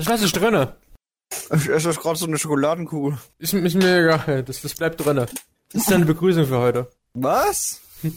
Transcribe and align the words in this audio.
Das 0.00 0.08
lasse 0.08 0.24
ich 0.24 0.32
drinne. 0.32 0.76
Ich 1.54 1.68
esse 1.68 1.92
gerade 1.92 2.18
so 2.18 2.26
eine 2.26 2.38
Schokoladenkugel. 2.38 3.18
Ist, 3.38 3.52
ist 3.52 3.74
mir 3.74 3.98
egal. 3.98 4.42
Das, 4.44 4.62
das 4.62 4.74
bleibt 4.74 5.04
drinne. 5.04 5.26
Das 5.72 5.82
ist 5.82 5.90
deine 5.90 6.06
Begrüßung 6.06 6.46
für 6.46 6.58
heute. 6.58 6.90
Was? 7.12 7.80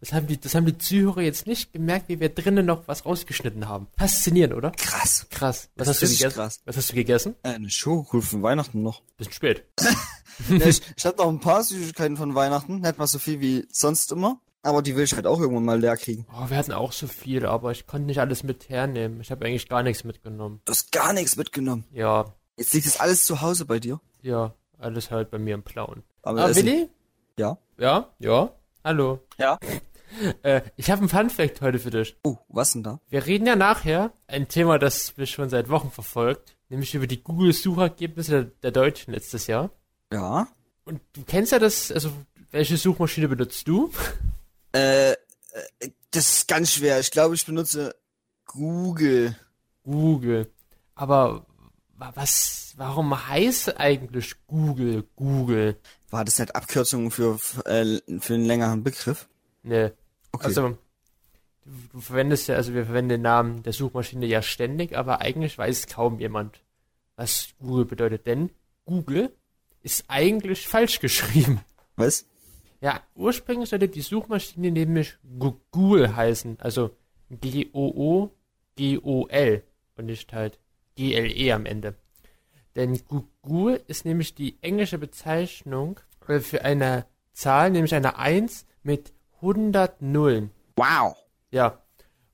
Das 0.00 0.12
haben 0.12 0.26
die, 0.26 0.38
das 0.38 0.54
haben 0.54 0.66
die 0.66 0.76
Zuhörer 0.76 1.22
jetzt 1.22 1.46
nicht 1.46 1.72
gemerkt, 1.72 2.10
wie 2.10 2.20
wir 2.20 2.28
drinnen 2.28 2.66
noch 2.66 2.86
was 2.88 3.06
rausgeschnitten 3.06 3.70
haben. 3.70 3.86
Faszinierend, 3.96 4.54
oder? 4.54 4.70
Krass. 4.72 5.26
Krass. 5.30 5.70
Was 5.76 5.86
Das 5.86 6.02
hast 6.02 6.02
du 6.02 6.06
gegessen? 6.18 6.34
krass. 6.34 6.60
Was 6.66 6.76
hast 6.76 6.90
du 6.90 6.94
gegessen? 6.94 7.34
Äh, 7.42 7.54
eine 7.54 7.70
Schokokugel 7.70 8.20
von 8.20 8.42
Weihnachten 8.42 8.82
noch. 8.82 9.00
Bisschen 9.16 9.32
spät. 9.32 9.64
ja, 10.50 10.66
ich 10.66 10.82
ich 10.94 11.06
habe 11.06 11.16
noch 11.16 11.28
ein 11.28 11.40
paar 11.40 11.62
Süßigkeiten 11.62 12.18
von 12.18 12.34
Weihnachten. 12.34 12.80
Nicht 12.80 12.98
mal 12.98 13.06
so 13.06 13.18
viel 13.18 13.40
wie 13.40 13.66
sonst 13.72 14.12
immer. 14.12 14.38
Aber 14.64 14.82
die 14.82 14.96
will 14.96 15.04
ich 15.04 15.14
halt 15.14 15.26
auch 15.26 15.38
irgendwann 15.40 15.64
mal 15.64 15.78
leer 15.80 15.96
kriegen. 15.96 16.26
Oh, 16.32 16.48
wir 16.48 16.56
hatten 16.56 16.72
auch 16.72 16.90
so 16.92 17.06
viel, 17.06 17.46
aber 17.46 17.70
ich 17.70 17.86
konnte 17.86 18.06
nicht 18.06 18.18
alles 18.18 18.42
mit 18.42 18.68
hernehmen. 18.68 19.20
Ich 19.20 19.30
habe 19.30 19.44
eigentlich 19.44 19.68
gar 19.68 19.82
nichts 19.82 20.04
mitgenommen. 20.04 20.60
Du 20.64 20.70
hast 20.72 20.90
gar 20.90 21.12
nichts 21.12 21.36
mitgenommen. 21.36 21.84
Ja, 21.92 22.34
Jetzt 22.56 22.72
liegt 22.72 22.86
das 22.86 22.98
alles 23.00 23.24
zu 23.26 23.40
Hause 23.40 23.64
bei 23.66 23.78
dir. 23.78 24.00
ja, 24.22 24.54
alles 24.78 25.10
halt 25.10 25.30
bei 25.30 25.38
mir 25.38 25.54
im 25.54 25.62
Plauen. 25.62 26.02
Aber 26.22 26.44
Ah. 26.46 26.54
Willi? 26.56 26.88
Ja. 27.38 27.58
Ja, 27.78 28.10
ja. 28.18 28.50
Hallo. 28.82 29.20
Ja. 29.38 29.58
Äh, 30.44 30.60
ich 30.76 30.92
habe 30.92 31.00
einen 31.00 31.08
Funfact 31.08 31.60
heute 31.60 31.80
für 31.80 31.90
dich. 31.90 32.16
Oh, 32.22 32.36
was 32.48 32.72
denn 32.72 32.84
da? 32.84 33.00
Wir 33.08 33.26
reden 33.26 33.46
ja 33.48 33.56
nachher 33.56 34.12
ein 34.28 34.46
Thema, 34.46 34.78
das 34.78 35.16
mich 35.16 35.32
schon 35.32 35.48
seit 35.50 35.68
Wochen 35.70 35.90
verfolgt, 35.90 36.56
nämlich 36.68 36.94
über 36.94 37.08
die 37.08 37.20
Google-Suchergebnisse 37.20 38.30
der, 38.30 38.44
der 38.62 38.70
Deutschen 38.70 39.12
letztes 39.12 39.48
Jahr. 39.48 39.70
Ja. 40.12 40.46
Und 40.84 41.00
du 41.14 41.22
kennst 41.26 41.50
ja 41.50 41.58
das, 41.58 41.90
also 41.90 42.12
welche 42.52 42.76
Suchmaschine 42.76 43.26
benutzt 43.26 43.66
du? 43.66 43.90
Äh, 44.74 45.12
äh, 45.12 45.16
das 46.10 46.30
ist 46.38 46.48
ganz 46.48 46.72
schwer. 46.72 47.00
Ich 47.00 47.10
glaube, 47.10 47.34
ich 47.34 47.44
benutze 47.46 47.94
Google. 48.46 49.36
Google. 49.84 50.50
Aber 50.94 51.46
wa- 51.96 52.12
was, 52.14 52.74
warum 52.76 53.28
heißt 53.28 53.78
eigentlich 53.78 54.34
Google 54.46 55.04
Google? 55.16 55.76
War 56.10 56.24
das 56.24 56.38
nicht 56.38 56.54
Abkürzung 56.54 57.10
für, 57.10 57.38
äh, 57.66 57.98
für 58.20 58.34
einen 58.34 58.44
längeren 58.44 58.82
Begriff? 58.84 59.28
Ne. 59.62 59.92
Okay. 60.32 60.46
Also, 60.46 60.78
du 61.92 62.00
verwendest 62.00 62.48
ja, 62.48 62.56
also 62.56 62.74
wir 62.74 62.84
verwenden 62.84 63.10
den 63.10 63.22
Namen 63.22 63.62
der 63.62 63.72
Suchmaschine 63.72 64.26
ja 64.26 64.42
ständig, 64.42 64.96
aber 64.96 65.20
eigentlich 65.20 65.56
weiß 65.58 65.86
kaum 65.88 66.18
jemand, 66.20 66.60
was 67.16 67.48
Google 67.60 67.84
bedeutet. 67.84 68.26
Denn 68.26 68.50
Google 68.84 69.32
ist 69.82 70.04
eigentlich 70.08 70.66
falsch 70.68 71.00
geschrieben. 71.00 71.60
was? 71.96 72.26
Ja, 72.84 73.00
ursprünglich 73.14 73.70
sollte 73.70 73.88
die 73.88 74.02
Suchmaschine 74.02 74.70
nämlich 74.70 75.16
Google 75.38 76.14
heißen, 76.14 76.60
also 76.60 76.90
G-O-O-G-O-L 77.30 78.32
und 79.96 80.04
nicht 80.04 80.34
halt 80.34 80.58
G-L-E 80.94 81.52
am 81.52 81.64
Ende. 81.64 81.94
Denn 82.76 83.00
Google 83.08 83.82
ist 83.86 84.04
nämlich 84.04 84.34
die 84.34 84.58
englische 84.60 84.98
Bezeichnung 84.98 85.98
äh, 86.28 86.40
für 86.40 86.62
eine 86.62 87.06
Zahl, 87.32 87.70
nämlich 87.70 87.94
eine 87.94 88.18
1 88.18 88.66
mit 88.82 89.14
100 89.36 90.02
Nullen. 90.02 90.50
Wow. 90.76 91.16
Ja. 91.50 91.82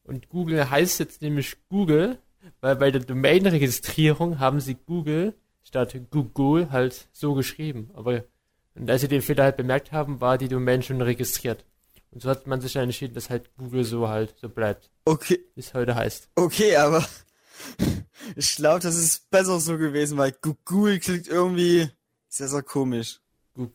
Und 0.03 0.31
Google 0.31 0.69
heißt 0.69 0.99
jetzt 0.99 1.23
nämlich 1.23 1.59
Google, 1.69 2.19
weil 2.61 2.75
bei 2.75 2.91
der 2.91 3.03
Domain-Registrierung 3.03 4.41
haben 4.41 4.59
sie 4.59 4.75
Google 4.75 5.37
statt 5.63 5.97
Google 6.11 6.73
halt 6.73 7.09
so 7.13 7.35
geschrieben. 7.35 7.93
Aber 7.95 8.25
und 8.75 8.89
als 8.91 9.01
sie 9.03 9.09
den 9.09 9.23
Fehler 9.23 9.45
halt 9.45 9.57
bemerkt 9.57 9.93
haben, 9.93 10.21
war 10.21 10.39
die 10.39 10.49
Domain 10.49 10.83
schon 10.83 11.01
registriert. 11.03 11.65
Und 12.11 12.23
so 12.23 12.29
hat 12.31 12.47
man 12.47 12.61
sich 12.61 12.73
dann 12.73 12.85
entschieden, 12.85 13.15
dass 13.15 13.31
halt 13.31 13.55
Google 13.57 13.85
so 13.85 14.09
halt 14.09 14.35
so 14.41 14.49
bleibt, 14.49 14.91
Okay, 15.05 15.41
wie 15.55 15.61
es 15.61 15.75
heute 15.75 15.95
heißt. 15.95 16.29
okay, 16.35 16.77
aber 16.77 17.05
ich 18.37 18.57
glaube, 18.57 18.81
das 18.81 18.97
ist 18.97 19.31
besser 19.31 19.61
so 19.61 19.77
gewesen, 19.79 20.19
weil 20.19 20.33
Google 20.33 20.99
klingt 20.99 21.29
irgendwie 21.29 21.89
sehr, 22.29 22.49
sehr 22.49 22.63
komisch. 22.63 23.21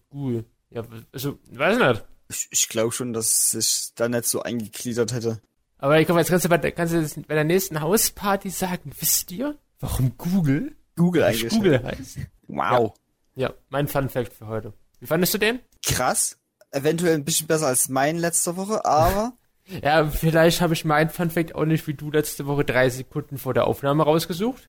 Google. 0.09 0.45
Ja, 0.69 0.83
also, 1.11 1.37
weiß 1.51 1.77
nicht. 1.77 2.05
Ich, 2.29 2.47
ich 2.51 2.69
glaube 2.69 2.91
schon, 2.91 3.13
dass 3.13 3.51
sich 3.51 3.91
da 3.95 4.09
nicht 4.09 4.25
so 4.25 4.41
eingegliedert 4.41 5.13
hätte. 5.13 5.41
Aber 5.77 5.99
ich 5.99 6.05
glaube, 6.05 6.21
jetzt 6.21 6.29
kannst 6.29 6.45
du 6.45 6.49
bei 6.49 6.57
der, 6.57 6.71
kannst 6.71 6.93
du 6.93 7.21
bei 7.21 7.35
der 7.35 7.43
nächsten 7.43 7.79
Hausparty 7.81 8.49
sagen, 8.49 8.91
wisst 8.99 9.31
ihr, 9.31 9.57
warum 9.79 10.17
Google 10.17 10.75
Google 10.95 11.29
nicht 11.29 11.49
Google 11.49 11.83
heißt? 11.83 12.19
Wow. 12.47 12.93
Ja, 13.35 13.53
mein 13.69 13.87
Fun 13.87 14.09
Fact 14.09 14.33
für 14.33 14.47
heute. 14.47 14.73
Wie 15.05 15.07
fandest 15.07 15.35
du 15.35 15.37
den? 15.37 15.59
Krass. 15.85 16.35
Eventuell 16.71 17.13
ein 17.13 17.23
bisschen 17.23 17.45
besser 17.45 17.67
als 17.67 17.89
mein 17.89 18.17
letzte 18.17 18.57
Woche, 18.57 18.83
aber 18.85 19.33
Ja, 19.83 20.09
vielleicht 20.09 20.61
habe 20.61 20.73
ich 20.73 20.83
meinen 20.83 21.11
Funfact 21.11 21.53
auch 21.53 21.65
nicht 21.65 21.85
wie 21.85 21.93
du 21.93 22.09
letzte 22.09 22.47
Woche 22.47 22.65
drei 22.65 22.89
Sekunden 22.89 23.37
vor 23.37 23.53
der 23.53 23.67
Aufnahme 23.67 24.01
rausgesucht. 24.01 24.67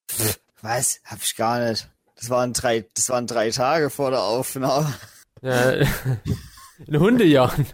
was? 0.60 1.00
Hab 1.06 1.22
ich 1.22 1.36
gar 1.36 1.66
nicht. 1.66 1.88
Das 2.16 2.28
waren 2.28 2.52
drei, 2.52 2.84
das 2.92 3.08
waren 3.08 3.26
drei 3.26 3.48
Tage 3.50 3.88
vor 3.88 4.10
der 4.10 4.20
Aufnahme. 4.24 4.92
Ja, 5.40 5.70
in 6.86 7.00
Hundejahren. 7.00 7.64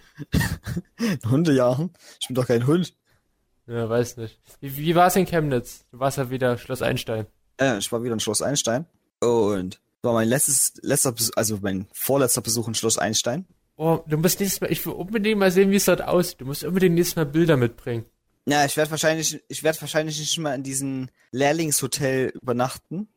In 1.01 1.19
Hundejahren? 1.31 1.93
Ich 2.21 2.29
bin 2.29 2.37
doch 2.37 2.47
kein 2.47 2.69
Hund. 2.69 2.95
Ja, 3.67 3.89
weiß 3.91 4.19
nicht. 4.19 4.39
Wie, 4.61 4.77
wie 4.77 4.95
war 4.95 5.09
es 5.09 5.17
in 5.17 5.27
Chemnitz? 5.27 5.85
Du 5.91 5.99
warst 5.99 6.17
ja 6.17 6.31
wieder 6.31 6.59
Schloss 6.59 6.81
Einstein. 6.81 7.27
Äh, 7.61 7.79
ich 7.79 7.91
war 7.91 8.05
wieder 8.05 8.15
in 8.15 8.21
Schloss 8.21 8.41
Einstein. 8.41 8.87
Und 9.19 9.82
war 10.03 10.13
mein 10.13 10.29
letztes, 10.29 10.75
letzter, 10.83 11.13
Besuch, 11.13 11.33
also 11.37 11.59
mein 11.63 11.87
vorletzter 11.93 12.41
Besuch 12.41 12.69
in 12.69 12.75
Schloss 12.75 12.99
Einstein. 12.99 13.47
Oh, 13.77 14.01
du 14.07 14.17
musst 14.19 14.41
nächstes 14.41 14.61
Mal, 14.61 14.71
ich 14.71 14.85
will 14.85 14.93
unbedingt 14.93 15.39
mal 15.39 15.51
sehen, 15.51 15.71
wie 15.71 15.77
es 15.77 15.87
dort 15.87 16.03
aussieht. 16.03 16.41
Du 16.41 16.45
musst 16.47 16.65
unbedingt 16.65 16.95
nächstes 16.95 17.17
Mal 17.17 17.27
Bilder 17.27 17.57
mitbringen. 17.57 18.05
Ja, 18.47 18.65
ich 18.65 18.77
werde 18.77 18.91
wahrscheinlich, 18.91 19.41
ich 19.49 19.63
werde 19.63 19.81
wahrscheinlich 19.81 20.19
nicht 20.19 20.39
mal 20.39 20.55
in 20.55 20.63
diesem 20.63 21.09
Lehrlingshotel 21.31 22.31
übernachten, 22.41 23.09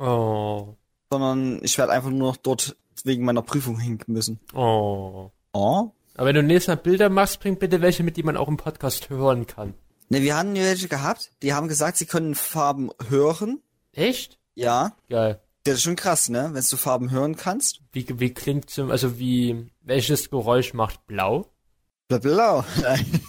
Oh, 0.00 0.76
sondern 1.10 1.58
ich 1.64 1.76
werde 1.76 1.92
einfach 1.92 2.10
nur 2.10 2.28
noch 2.30 2.36
dort 2.36 2.76
wegen 3.04 3.24
meiner 3.24 3.42
Prüfung 3.42 3.78
hinken 3.78 4.12
müssen. 4.12 4.38
oh. 4.54 5.30
Oh? 5.52 5.90
Aber 6.14 6.26
wenn 6.26 6.34
du 6.34 6.42
nächstes 6.42 6.68
Mal 6.74 6.82
Bilder 6.82 7.08
machst, 7.08 7.40
bring 7.40 7.58
bitte 7.58 7.80
welche 7.80 8.02
mit, 8.02 8.16
die 8.16 8.22
man 8.24 8.36
auch 8.36 8.48
im 8.48 8.56
Podcast 8.56 9.08
hören 9.08 9.46
kann. 9.46 9.74
Ne, 10.08 10.20
wir 10.22 10.36
hatten 10.36 10.54
welche 10.54 10.88
gehabt, 10.88 11.30
die 11.42 11.54
haben 11.54 11.68
gesagt, 11.68 11.96
sie 11.96 12.06
können 12.06 12.34
Farben 12.34 12.90
hören. 13.08 13.60
Echt? 13.92 14.38
Ja. 14.54 14.96
Geil. 15.08 15.40
Das 15.68 15.76
ist 15.76 15.82
schon 15.82 15.96
krass, 15.96 16.30
ne? 16.30 16.48
Wenn 16.54 16.64
du 16.66 16.76
Farben 16.78 17.10
hören 17.10 17.36
kannst. 17.36 17.80
Wie, 17.92 18.06
wie 18.18 18.32
klingt 18.32 18.70
zum, 18.70 18.90
also 18.90 19.18
wie, 19.18 19.70
welches 19.82 20.30
Geräusch 20.30 20.72
macht 20.72 21.06
blau? 21.06 21.52
Blau. 22.08 22.18
Blau. 22.20 22.64
Nein. 22.80 23.22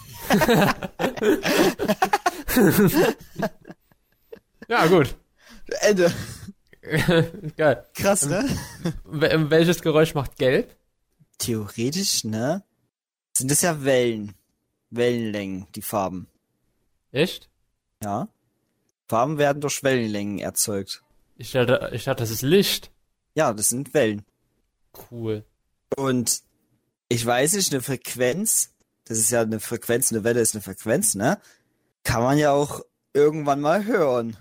Ja, 4.70 4.88
gut. 4.88 5.16
Ende. 5.82 6.14
Geil. 7.58 7.86
Krass, 7.94 8.26
ne? 8.26 8.48
Wel- 9.04 9.50
welches 9.50 9.82
Geräusch 9.82 10.14
macht 10.14 10.38
gelb? 10.38 10.78
Theoretisch, 11.40 12.24
ne? 12.24 12.64
Sind 13.34 13.52
das 13.52 13.62
ja 13.64 13.84
Wellen. 13.84 14.34
Wellenlängen, 14.92 15.68
die 15.76 15.82
Farben. 15.82 16.28
Echt? 17.12 17.50
Ja. 18.02 18.30
Farben 19.10 19.38
werden 19.38 19.60
durch 19.62 19.84
Wellenlängen 19.84 20.40
erzeugt. 20.40 21.04
Ich 21.40 21.54
dachte, 21.54 21.92
ich 21.94 22.04
dachte, 22.04 22.22
das 22.22 22.32
ist 22.32 22.42
Licht. 22.42 22.92
Ja, 23.34 23.54
das 23.54 23.70
sind 23.70 23.94
Wellen. 23.94 24.26
Cool. 25.10 25.46
Und 25.96 26.42
ich 27.08 27.26
weiß 27.26 27.54
nicht, 27.54 27.72
eine 27.72 27.82
Frequenz, 27.82 28.74
das 29.06 29.20
ist 29.20 29.32
ja 29.32 29.42
eine 29.42 29.62
Frequenz, 29.62 30.12
eine 30.12 30.26
Welle 30.26 30.42
ist 30.42 30.54
eine 30.54 30.62
Frequenz, 30.62 31.16
ne? 31.16 31.40
Kann 32.04 32.24
man 32.24 32.38
ja 32.38 32.52
auch 32.52 32.82
irgendwann 33.14 33.62
mal 33.62 33.86
hören. 33.86 34.36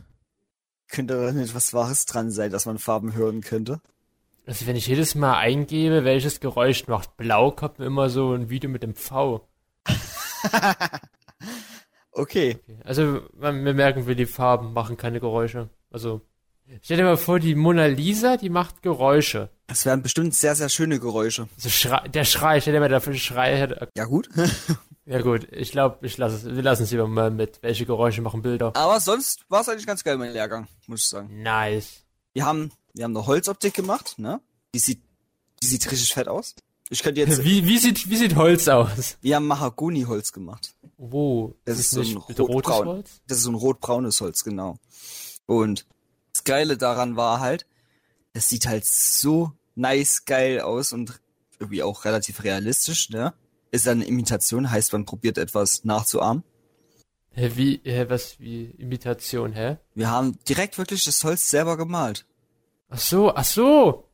Könnte 0.89 1.15
da 1.15 1.31
nicht 1.31 1.55
was 1.55 1.73
Wahres 1.73 2.05
dran 2.05 2.33
sein, 2.33 2.51
dass 2.51 2.67
man 2.67 2.79
Farben 2.79 3.15
hören 3.15 3.43
könnte? 3.43 3.81
Also 4.45 4.67
wenn 4.67 4.75
ich 4.75 4.89
jedes 4.89 5.15
Mal 5.15 5.39
eingebe, 5.39 6.05
welches 6.05 6.41
Geräusch 6.41 6.89
macht 6.89 7.17
blau, 7.17 7.53
kommt 7.53 7.79
mir 7.79 7.87
immer 7.87 8.11
so 8.11 8.33
ein 8.33 8.51
Video 8.51 8.69
mit 8.69 8.83
dem 8.83 8.97
V. 8.97 9.47
Okay. 12.19 12.59
Also 12.83 13.23
man, 13.37 13.65
wir 13.65 13.75
merken, 13.75 14.09
wir 14.09 14.17
die 14.17 14.27
Farben 14.27 14.73
machen 14.73 14.97
keine 14.97 15.21
Geräusche. 15.21 15.69
Also 15.93 16.21
stell 16.83 16.97
dir 16.97 17.05
mal 17.05 17.17
vor, 17.17 17.39
die 17.39 17.55
Mona 17.55 17.87
Lisa, 17.87 18.37
die 18.37 18.51
macht 18.51 18.83
Geräusche. 18.83 19.51
Das 19.67 19.85
wären 19.85 20.03
bestimmt 20.03 20.35
sehr, 20.35 20.55
sehr 20.55 20.69
schöne 20.69 20.99
Geräusche. 20.99 21.49
Also 21.57 21.69
Schrei, 21.69 22.09
der 22.09 22.25
Schrei, 22.25 22.61
stell 22.61 22.73
dir 22.73 22.81
mal 22.81 22.89
dafür 22.89 23.15
Schrei 23.15 23.57
hätte. 23.57 23.89
Ja, 23.97 24.05
gut. 24.05 24.29
Ja 25.11 25.23
gut, 25.23 25.49
ich 25.53 25.73
glaube, 25.73 26.07
ich 26.07 26.19
lasse 26.19 26.37
es, 26.37 26.45
wir 26.45 26.63
lassen 26.63 26.83
es 26.83 26.91
lieber 26.91 27.09
mal 27.09 27.31
mit. 27.31 27.63
Welche 27.63 27.87
Geräusche 27.87 28.21
machen 28.21 28.43
Bilder? 28.43 28.77
Aber 28.77 29.01
sonst 29.01 29.47
war 29.49 29.63
es 29.63 29.69
eigentlich 29.71 29.87
ganz 29.87 30.05
geil, 30.05 30.19
mein 30.19 30.33
Lehrgang, 30.33 30.69
muss 30.87 31.01
ich 31.01 31.09
sagen. 31.09 31.43
Nice. 31.43 32.03
Wir 32.35 32.45
haben, 32.45 32.73
wir 32.93 33.05
haben 33.05 33.17
eine 33.17 33.27
Holzoptik 33.27 33.73
gemacht, 33.73 34.19
ne? 34.19 34.43
Die 34.75 34.79
sieht, 34.79 35.01
die 35.63 35.67
sieht 35.67 35.91
richtig 35.91 36.13
fett 36.13 36.29
aus. 36.29 36.55
Ich 36.91 37.03
könnte 37.03 37.23
jetzt, 37.23 37.43
Wie, 37.43 37.67
wie 37.67 37.79
sieht, 37.79 38.11
wie 38.11 38.17
sieht 38.17 38.37
Holz 38.37 38.69
aus? 38.69 39.17
wir 39.23 39.37
haben 39.37 39.47
Mahagoni-Holz 39.47 40.31
gemacht. 40.33 40.75
Wo? 40.99 41.55
Das 41.65 41.79
ist 41.79 41.91
so 41.91 42.03
ein 42.03 42.23
bitte 42.29 42.43
rotes 42.43 42.55
rotbraun. 42.71 42.87
Holz? 42.89 43.23
Das 43.27 43.39
ist 43.39 43.45
so 43.45 43.51
ein 43.51 43.55
rotbraunes 43.55 44.21
Holz, 44.21 44.45
genau. 44.45 44.77
Und 45.47 45.87
das 46.39 46.45
Geile 46.45 46.77
daran 46.77 47.17
war 47.17 47.41
halt, 47.41 47.67
das 48.33 48.49
sieht 48.49 48.67
halt 48.67 48.85
so 48.85 49.53
nice 49.75 50.25
geil 50.25 50.61
aus 50.61 50.93
und 50.93 51.21
irgendwie 51.59 51.83
auch 51.83 52.05
relativ 52.05 52.45
realistisch, 52.45 53.11
ne? 53.11 53.35
Ist 53.71 53.89
eine 53.89 54.05
Imitation, 54.05 54.71
heißt 54.71 54.93
man 54.93 55.05
probiert 55.05 55.37
etwas 55.37 55.85
nachzuahmen. 55.85 56.45
Hä, 57.33 57.53
wie, 57.57 57.81
hä, 57.83 58.07
was, 58.09 58.39
wie 58.39 58.67
Imitation, 58.79 59.53
hä? 59.53 59.79
Wir 59.95 60.11
haben 60.11 60.39
direkt 60.49 60.79
wirklich 60.79 61.05
das 61.05 61.23
Holz 61.25 61.51
selber 61.51 61.77
gemalt. 61.77 62.25
Ach 62.89 62.99
so, 62.99 63.35
ach 63.35 63.45
so. 63.45 64.09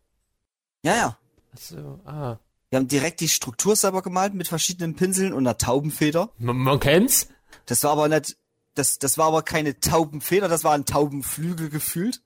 Ja, 0.82 0.96
ja. 0.96 1.18
Ach 1.54 1.58
so, 1.58 2.00
ah. 2.04 2.38
Wir 2.70 2.78
haben 2.78 2.88
direkt 2.88 3.20
die 3.20 3.28
Struktur 3.28 3.76
selber 3.76 4.02
gemalt 4.02 4.34
mit 4.34 4.48
verschiedenen 4.48 4.96
Pinseln 4.96 5.32
und 5.32 5.46
einer 5.46 5.58
Taubenfeder. 5.58 6.30
Man, 6.38 6.56
man 6.56 6.80
kennt's? 6.80 7.28
Das 7.66 7.84
war 7.84 7.92
aber 7.92 8.08
nicht, 8.08 8.36
das, 8.74 8.98
das 8.98 9.18
war 9.18 9.26
aber 9.28 9.42
keine 9.42 9.78
Taubenfeder, 9.80 10.48
das 10.48 10.64
war 10.64 10.72
ein 10.74 10.84
Taubenflügel 10.84 11.68
gefühlt. 11.70 12.20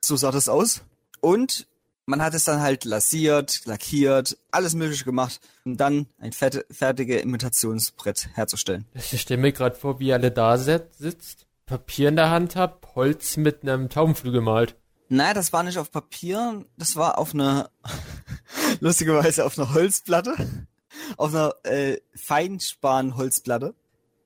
So 0.00 0.16
sah 0.16 0.30
das 0.30 0.48
aus. 0.48 0.82
Und 1.20 1.66
man 2.06 2.20
hat 2.22 2.34
es 2.34 2.44
dann 2.44 2.60
halt 2.60 2.84
lasiert, 2.84 3.62
lackiert, 3.64 4.36
alles 4.50 4.74
mögliche 4.74 5.04
gemacht, 5.04 5.40
um 5.64 5.78
dann 5.78 6.06
ein 6.18 6.32
fette, 6.32 6.66
fertige 6.70 7.18
Imitationsbrett 7.20 8.28
herzustellen. 8.34 8.84
Ich 8.92 9.18
stelle 9.20 9.40
mir 9.40 9.52
gerade 9.52 9.74
vor, 9.76 9.98
wie 10.00 10.08
ihr 10.08 10.14
alle 10.16 10.30
da 10.30 10.58
sit- 10.58 10.94
sitzt, 10.96 11.46
Papier 11.64 12.10
in 12.10 12.16
der 12.16 12.28
Hand 12.28 12.56
habt, 12.56 12.94
Holz 12.94 13.38
mit 13.38 13.62
einem 13.62 13.88
Taubenflügel 13.88 14.42
malt. 14.42 14.76
Nein, 15.08 15.34
das 15.34 15.54
war 15.54 15.62
nicht 15.62 15.78
auf 15.78 15.90
Papier, 15.90 16.66
das 16.76 16.96
war 16.96 17.16
auf 17.16 17.32
einer, 17.32 17.70
lustigerweise 18.80 19.46
auf 19.46 19.58
einer 19.58 19.72
Holzplatte, 19.72 20.34
auf 21.16 21.34
einer 21.34 21.54
äh, 21.64 21.98
Feinspan-Holzplatte. 22.14 23.74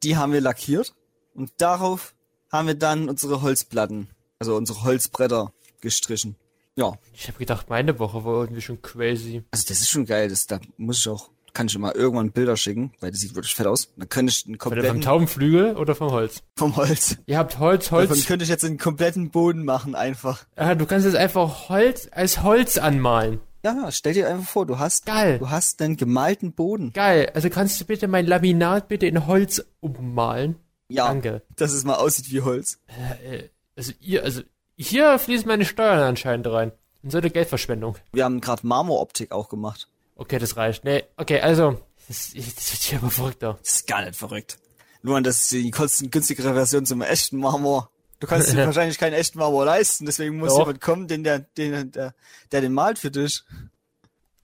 Die 0.03 0.17
haben 0.17 0.33
wir 0.33 0.41
lackiert 0.41 0.95
und 1.39 1.53
darauf 1.59 2.15
haben 2.53 2.67
wir 2.67 2.75
dann 2.75 3.09
unsere 3.09 3.43
Holzplatten, 3.43 4.09
also 4.39 4.57
unsere 4.57 4.83
Holzbretter 4.85 5.53
gestrichen. 5.81 6.37
Ja, 6.77 6.93
Ich 7.15 7.27
habe 7.29 7.39
gedacht, 7.39 7.69
meine 7.71 7.99
Woche 7.99 8.25
war 8.25 8.43
irgendwie 8.43 8.61
schon 8.61 8.81
crazy. 8.83 9.43
also 9.51 9.65
das 9.69 9.81
ist 9.81 9.89
schon 9.91 10.05
geil, 10.07 10.29
das, 10.29 10.47
da 10.47 10.61
muss 10.77 11.01
ich 11.01 11.09
auch, 11.09 11.31
kann 11.53 11.67
ich 11.67 11.75
immer 11.75 11.95
irgendwann 11.97 12.31
Bilder 12.31 12.57
schicken, 12.57 12.93
weil 13.01 13.11
das 13.11 13.21
sieht 13.21 13.35
wirklich 13.35 13.55
fett 13.55 13.67
aus. 13.67 13.89
Dann 13.97 14.09
könnte 14.09 14.31
ich 14.33 14.47
einen 14.47 14.55
Oder 14.57 14.63
vom 14.63 14.71
kompletten, 14.75 15.01
Taubenflügel 15.01 15.77
oder 15.77 15.95
vom 15.97 16.11
Holz? 16.13 16.43
vom 16.57 16.77
Holz. 16.77 17.17
Ihr 17.27 17.37
habt 17.39 17.59
Holz, 17.59 17.87
Davon 17.89 18.09
Holz. 18.09 18.27
könnte 18.27 18.45
ich 18.45 18.49
jetzt 18.49 18.65
einen 18.65 18.79
kompletten 18.79 19.31
Boden 19.31 19.65
machen 19.65 19.95
einfach. 19.97 20.45
Ah, 20.57 20.75
du 20.77 20.87
kannst 20.87 21.05
jetzt 21.07 21.17
einfach 21.17 21.69
Holz 21.69 22.09
als 22.13 22.43
Holz 22.45 22.79
anmalen. 22.79 23.41
Ja, 23.65 23.75
ja, 23.75 23.91
stell 23.91 24.15
dir 24.15 24.29
einfach 24.29 24.49
vor, 24.49 24.67
du 24.67 24.79
hast, 24.79 25.05
Geil. 25.05 25.41
du 25.41 25.51
hast 25.51 25.83
einen 25.83 25.97
gemalten 25.97 26.53
Boden. 26.53 26.93
Geil. 26.93 27.29
Also 27.35 27.51
kannst 27.51 27.81
du 27.81 27.85
bitte 27.87 28.07
mein 28.07 28.25
Laminat 28.27 28.87
bitte 28.87 29.07
in 29.09 29.27
Holz 29.27 29.65
ummalen? 29.81 30.55
Ja, 30.89 31.07
Danke. 31.07 31.43
dass 31.57 31.73
es 31.73 31.85
mal 31.85 31.97
aussieht 31.97 32.31
wie 32.31 32.41
Holz. 32.41 32.79
Äh, 32.87 33.45
also 33.77 33.93
ihr, 34.01 34.25
also 34.25 34.43
hier 34.77 35.19
fließen 35.19 35.47
meine 35.47 35.65
Steuern 35.65 36.01
anscheinend 36.01 36.47
rein. 36.47 36.73
Und 37.03 37.11
so 37.11 37.19
eine 37.19 37.31
Geldverschwendung. 37.31 37.97
Wir 38.13 38.25
haben 38.25 38.41
gerade 38.41 38.67
Marmoroptik 38.67 39.33
auch 39.33 39.49
gemacht. 39.49 39.89
Okay, 40.17 40.39
das 40.39 40.57
reicht. 40.57 40.85
Nee, 40.85 41.05
okay, 41.17 41.41
also. 41.41 41.81
Das, 42.09 42.33
das 42.33 42.73
wird 42.73 42.83
hier 42.83 42.99
aber 42.99 43.11
verrückter. 43.11 43.59
Das 43.63 43.75
ist 43.75 43.87
gar 43.87 44.05
nicht 44.05 44.17
verrückt. 44.17 44.59
Nur 45.03 45.21
das 45.21 45.43
ist 45.43 45.53
die 45.53 45.71
kosten 45.71 46.11
günstigere 46.11 46.55
Version 46.55 46.87
zum 46.87 47.03
echten 47.03 47.39
Marmor. 47.39 47.91
Du 48.19 48.27
kannst 48.27 48.53
dir 48.53 48.57
wahrscheinlich 48.67 48.99
keinen 48.99 49.13
echten 49.13 49.39
Marmor 49.39 49.65
leisten, 49.65 50.07
deswegen 50.07 50.39
muss 50.39 50.49
Doch. 50.51 50.61
jemand 50.61 50.81
kommen, 50.81 51.07
den 51.07 51.23
der, 51.23 51.41
den, 51.41 51.93
der, 51.93 52.15
der 52.51 52.61
den 52.61 52.73
malt 52.73 52.99
für 52.99 53.11
dich. 53.11 53.45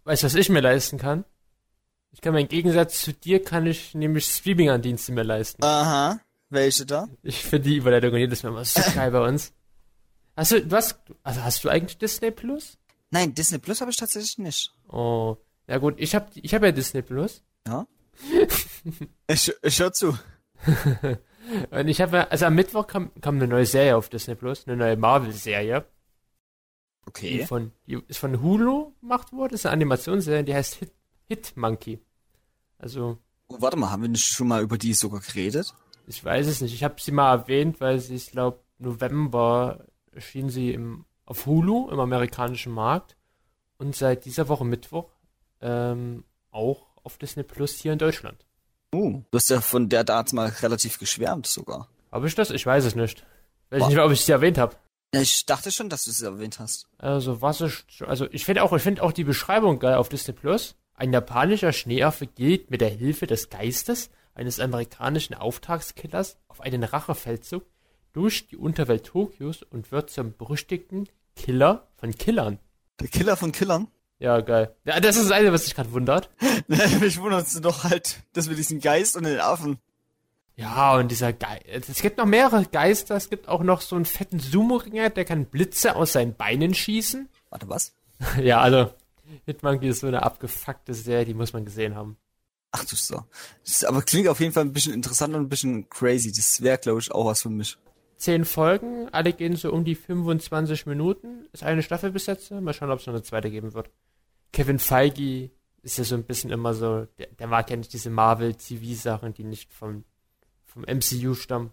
Weißt 0.05 0.23
du, 0.23 0.27
was 0.27 0.35
ich 0.35 0.49
mir 0.49 0.61
leisten 0.61 0.99
kann? 0.99 1.25
Ich 2.13 2.21
kann 2.21 2.35
mir 2.35 2.41
im 2.41 2.49
Gegensatz 2.49 3.01
zu 3.01 3.13
dir, 3.13 3.43
kann 3.43 3.67
ich 3.67 3.95
nämlich 3.95 4.27
Streaming-Andienste 4.27 5.11
mir 5.13 5.25
leisten. 5.25 5.65
Aha. 5.65 6.21
Welche 6.51 6.87
da? 6.87 7.09
Ich 7.23 7.43
finde 7.43 7.69
die 7.71 7.77
Überleitung 7.77 8.15
jedes 8.17 8.43
Mal 8.43 8.51
immer 8.51 8.65
so 8.65 8.81
geil 8.95 9.11
bei 9.11 9.27
uns. 9.27 9.53
Hast 10.37 10.53
du, 10.53 10.71
was, 10.71 10.99
also 11.23 11.43
hast 11.43 11.65
du 11.65 11.69
eigentlich 11.69 11.99
Disney 11.99 12.31
Plus? 12.31 12.79
Nein, 13.11 13.35
Disney 13.35 13.59
Plus 13.59 13.81
habe 13.81 13.91
ich 13.91 13.97
tatsächlich 13.97 14.39
nicht. 14.39 14.73
Oh, 14.89 15.37
ja 15.67 15.79
gut, 15.79 15.95
ich 15.99 16.15
hab, 16.15 16.31
ich 16.37 16.55
hab 16.55 16.63
ja 16.63 16.73
Disney 16.73 17.03
Plus. 17.03 17.43
Ja? 17.67 17.87
ich, 19.29 19.53
ich 19.63 19.79
hör 19.81 19.93
zu. 19.93 20.19
Und 21.71 21.89
ich 21.89 22.01
habe 22.01 22.31
also 22.31 22.47
am 22.47 22.55
Mittwoch 22.55 22.87
kam, 22.87 23.11
kam 23.21 23.37
eine 23.37 23.47
neue 23.47 23.67
Serie 23.67 23.97
auf 23.97 24.09
Disney 24.09 24.35
Plus, 24.35 24.67
eine 24.67 24.77
neue 24.77 24.97
Marvel-Serie. 24.97 25.85
Die 25.85 27.09
Okay. 27.09 27.47
von, 27.47 27.71
die 27.87 28.03
ist 28.09 28.19
von 28.19 28.41
Hulu 28.41 28.93
gemacht 29.01 29.31
worden, 29.33 29.53
das 29.53 29.61
ist 29.61 29.67
eine 29.67 29.75
Animationsserie, 29.75 30.43
die 30.43 30.55
heißt 30.55 30.77
Hit, 30.77 30.93
Hit 31.29 31.57
Monkey. 31.57 32.01
Also, 32.79 33.19
Oh, 33.47 33.57
warte 33.61 33.77
mal, 33.77 33.91
haben 33.91 34.01
wir 34.03 34.09
nicht 34.09 34.25
schon 34.25 34.49
mal 34.49 34.63
über 34.63 34.79
die 34.79 34.95
sogar 34.95 35.21
geredet? 35.21 35.75
Ich 36.07 36.25
weiß 36.25 36.47
es 36.47 36.61
nicht. 36.61 36.75
Ich 36.75 36.85
habe 36.85 36.97
sie 36.99 37.13
mal 37.13 37.33
erwähnt, 37.33 37.81
weil 37.81 37.99
sie, 37.99 38.15
ich 38.15 38.31
glaube, 38.31 38.61
November 38.79 39.87
erschien 40.13 40.51
sie 40.51 40.73
im, 40.73 41.05
auf 41.27 41.47
Hulu 41.47 41.91
im 41.91 42.01
amerikanischen 42.01 42.73
Markt 42.73 43.17
und 43.79 43.97
seit 43.97 44.25
dieser 44.25 44.49
Woche 44.49 44.65
Mittwoch 44.65 45.11
ähm, 45.61 46.25
auch 46.51 46.87
auf 47.03 47.19
Disney 47.19 47.43
Plus 47.43 47.75
hier 47.75 47.93
in 47.93 47.99
Deutschland. 47.99 48.45
Uh, 48.95 49.23
du 49.31 49.37
hast 49.37 49.51
ja 49.51 49.61
von 49.61 49.89
der 49.89 50.05
damals 50.05 50.33
mal 50.33 50.49
relativ 50.49 50.99
geschwärmt 50.99 51.47
sogar. 51.47 51.89
Habe 52.13 52.29
ich 52.29 52.35
das? 52.35 52.51
Ich 52.51 52.65
weiß 52.65 52.85
es 52.85 52.95
nicht. 52.95 53.27
Weiß 53.71 53.81
Boah. 53.81 53.89
nicht, 53.89 53.99
ob 53.99 54.13
ich 54.13 54.25
sie 54.25 54.33
erwähnt 54.33 54.59
habe. 54.59 54.77
Ja, 55.13 55.21
ich 55.21 55.47
dachte 55.47 55.73
schon, 55.73 55.89
dass 55.89 56.05
du 56.05 56.11
es 56.11 56.23
erwähnt 56.23 56.59
hast. 56.61 56.89
Also 56.99 57.43
was 57.43 57.61
ist, 57.61 57.85
also 58.07 58.27
ich 58.31 58.45
finde 58.45 58.63
auch, 58.63 58.73
ich 58.73 58.83
finde 58.83 59.03
auch 59.03 59.13
die 59.13 59.25
Beschreibung 59.25 59.79
geil 59.79 59.95
auf 59.95 60.09
Disney 60.09 60.35
Plus. 60.35 60.77
Ein 60.95 61.13
japanischer 61.13 61.73
Schneeaffe 61.73 62.27
geht 62.27 62.71
mit 62.71 62.81
der 62.81 62.91
Hilfe 62.91 63.27
des 63.27 63.51
Geistes 63.51 64.11
eines 64.35 64.61
amerikanischen 64.61 65.35
Auftragskillers 65.35 66.39
auf 66.49 66.61
einen 66.61 66.85
Rachefeldzug 66.85 67.65
durch 68.13 68.47
die 68.49 68.57
Unterwelt 68.57 69.05
Tokios 69.05 69.63
und 69.63 69.93
wird 69.93 70.11
zum 70.11 70.37
berüchtigten 70.37 71.09
Killer 71.37 71.89
von 71.97 72.13
Killern. 72.13 72.59
Der 73.01 73.09
Killer 73.09 73.37
von 73.37 73.53
Killern? 73.53 73.89
Ja, 74.19 74.41
geil. 74.41 74.75
Ja, 74.85 75.01
das 75.01 75.17
ist 75.17 75.25
das 75.25 75.33
eine, 75.33 75.53
was 75.53 75.65
sich 75.65 75.75
gerade 75.75 75.93
wundert. 75.93 76.31
Mich 77.01 77.21
wundert 77.21 77.47
es 77.47 77.61
doch 77.61 77.85
halt, 77.85 78.21
dass 78.33 78.49
wir 78.49 78.57
diesen 78.57 78.81
Geist 78.81 79.17
und 79.17 79.25
den 79.25 79.41
Affen. 79.41 79.79
Ja, 80.57 80.95
und 80.97 81.11
dieser 81.11 81.33
Geist. 81.33 81.89
Es 81.89 82.01
gibt 82.01 82.19
noch 82.19 82.27
mehrere 82.27 82.65
Geister. 82.65 83.17
Es 83.17 83.29
gibt 83.29 83.49
auch 83.49 83.65
noch 83.65 83.81
so 83.81 83.97
einen 83.97 84.05
fetten 84.05 84.39
Sumo-Ringer, 84.39 85.11
der 85.11 85.25
kann 85.25 85.47
Blitze 85.47 85.97
aus 85.97 86.13
seinen 86.13 86.37
Beinen 86.37 86.75
schießen. 86.75 87.29
Warte, 87.51 87.69
was? 87.69 87.97
ja, 88.41 88.61
also 88.61 88.91
Hitmonkey 89.47 89.89
ist 89.89 90.01
so 90.01 90.07
eine 90.07 90.23
abgefuckte 90.23 90.95
Serie, 90.95 91.25
die 91.25 91.35
muss 91.35 91.53
man 91.53 91.65
gesehen 91.65 91.97
haben. 91.97 92.17
Ach 92.77 92.85
du 92.85 92.97
so. 92.97 93.23
Das 93.63 93.77
ist, 93.77 93.85
aber 93.85 94.03
klingt 94.03 94.27
auf 94.27 94.41
jeden 94.41 94.53
Fall 94.53 94.65
ein 94.65 94.73
bisschen 94.73 94.95
interessant 94.95 95.33
und 95.33 95.43
ein 95.43 95.49
bisschen 95.49 95.89
crazy. 95.89 96.33
Das 96.33 96.61
wäre, 96.61 96.77
glaube 96.77 96.99
ich, 96.99 97.13
auch 97.13 97.25
was 97.25 97.43
für 97.43 97.49
mich. 97.49 97.79
Zehn 98.17 98.45
Folgen, 98.45 99.09
alle 99.13 99.33
gehen 99.33 99.55
so 99.55 99.73
um 99.73 99.85
die 99.85 99.95
25 99.95 100.87
Minuten. 100.87 101.47
Ist 101.53 101.63
eine 101.63 101.85
Staffel 101.85 102.11
bis 102.11 102.27
jetzt. 102.27 102.51
Mal 102.51 102.75
schauen, 102.75 102.91
ob 102.91 102.99
es 102.99 103.07
noch 103.07 103.15
eine 103.15 103.23
zweite 103.23 103.49
geben 103.49 103.75
wird. 103.75 103.91
Kevin 104.53 104.81
Feige 104.81 105.51
ist 105.83 105.99
ja 105.99 106.05
so 106.05 106.17
ein 106.17 106.25
bisschen 106.25 106.51
immer 106.51 106.75
so, 106.75 107.07
der, 107.17 107.29
der 107.39 107.47
mag 107.47 107.71
ja 107.71 107.77
nicht 107.77 107.93
diese 107.93 108.11
Marvel-TV-Sachen, 108.11 109.35
die 109.35 109.45
nicht 109.45 109.73
vom, 109.73 110.03
vom 110.67 110.83
MCU 110.83 111.35
stammen. 111.35 111.71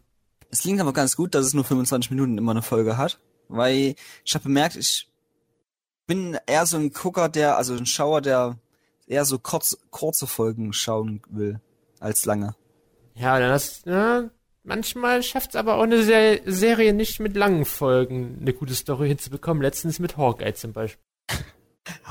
Es 0.51 0.61
klingt 0.61 0.81
aber 0.81 0.93
ganz 0.93 1.15
gut, 1.15 1.33
dass 1.33 1.47
es 1.47 1.55
nur 1.55 1.63
25 1.63 2.11
Minuten 2.11 2.37
immer 2.37 2.51
eine 2.51 2.61
Folge 2.61 2.97
hat. 2.97 3.19
Weil 3.47 3.95
ich 4.23 4.35
habe 4.35 4.43
bemerkt, 4.43 4.75
ich 4.75 5.09
bin 6.05 6.37
eher 6.45 6.67
so 6.67 6.77
ein 6.77 6.91
Gucker, 6.91 7.27
der, 7.27 7.57
also 7.57 7.73
ein 7.73 7.87
Schauer, 7.87 8.21
der 8.21 8.59
eher 9.07 9.25
so 9.25 9.39
kurz, 9.39 9.77
kurze 9.89 10.27
Folgen 10.27 10.73
schauen 10.73 11.21
will, 11.29 11.59
als 11.99 12.25
lange. 12.25 12.55
Ja, 13.15 13.39
dann 13.39 13.51
hast, 13.51 13.85
ja, 13.85 14.29
manchmal 14.63 15.23
schafft 15.23 15.51
es 15.51 15.55
aber 15.55 15.75
auch 15.75 15.83
eine 15.83 16.03
Se 16.03 16.41
Serie 16.45 16.93
nicht 16.93 17.19
mit 17.19 17.35
langen 17.35 17.65
Folgen 17.65 18.37
eine 18.41 18.53
gute 18.53 18.73
Story 18.73 19.09
hinzubekommen. 19.09 19.61
Letztens 19.61 19.99
mit 19.99 20.17
Hawkeye 20.17 20.53
zum 20.53 20.73
Beispiel. 20.73 21.03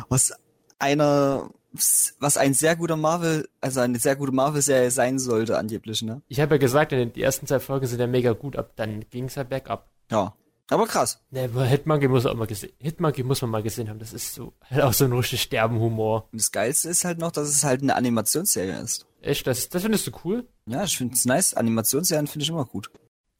Was 0.08 0.32
einer, 0.78 1.50
was 1.72 2.36
ein 2.36 2.54
sehr 2.54 2.76
guter 2.76 2.96
Marvel, 2.96 3.48
also 3.60 3.80
eine 3.80 3.98
sehr 3.98 4.16
gute 4.16 4.32
Marvel-Serie 4.32 4.90
sein 4.90 5.18
sollte, 5.18 5.58
angeblich, 5.58 6.02
ne? 6.02 6.22
Ich 6.28 6.40
habe 6.40 6.56
ja 6.56 6.58
gesagt, 6.58 6.92
die 6.92 7.22
ersten 7.22 7.46
zwei 7.46 7.60
Folgen 7.60 7.86
sind 7.86 8.00
ja 8.00 8.06
mega 8.06 8.32
gut, 8.32 8.56
ab 8.56 8.72
dann 8.76 9.08
ging 9.10 9.24
es 9.24 9.36
ja 9.36 9.44
bergab. 9.44 9.88
Ja. 10.10 10.34
Aber 10.70 10.86
krass. 10.86 11.20
Ne, 11.30 11.48
Hitmonkey 11.66 12.08
muss 12.08 12.24
auch 12.26 12.34
mal 12.34 12.46
gesehen. 12.46 12.72
Hitmonkey 12.78 13.22
muss 13.24 13.42
man 13.42 13.50
mal 13.50 13.62
gesehen 13.62 13.88
haben. 13.88 13.98
Das 13.98 14.12
ist 14.12 14.34
so 14.34 14.52
halt 14.70 14.82
auch 14.82 14.92
so 14.92 15.04
ein 15.04 15.12
richtig 15.12 15.42
Sterbenhumor. 15.42 16.28
Und 16.32 16.40
das 16.40 16.52
Geilste 16.52 16.88
ist 16.88 17.04
halt 17.04 17.18
noch, 17.18 17.32
dass 17.32 17.48
es 17.48 17.64
halt 17.64 17.82
eine 17.82 17.94
Animationsserie 17.96 18.78
ist. 18.80 19.06
Echt, 19.20 19.46
das, 19.46 19.68
das 19.68 19.82
findest 19.82 20.06
du 20.06 20.12
cool? 20.24 20.46
Ja, 20.66 20.84
ich 20.84 20.96
finde 20.96 21.14
es 21.14 21.24
nice. 21.26 21.52
Animationsserien 21.54 22.26
finde 22.26 22.44
ich 22.44 22.48
immer 22.50 22.64
gut. 22.64 22.90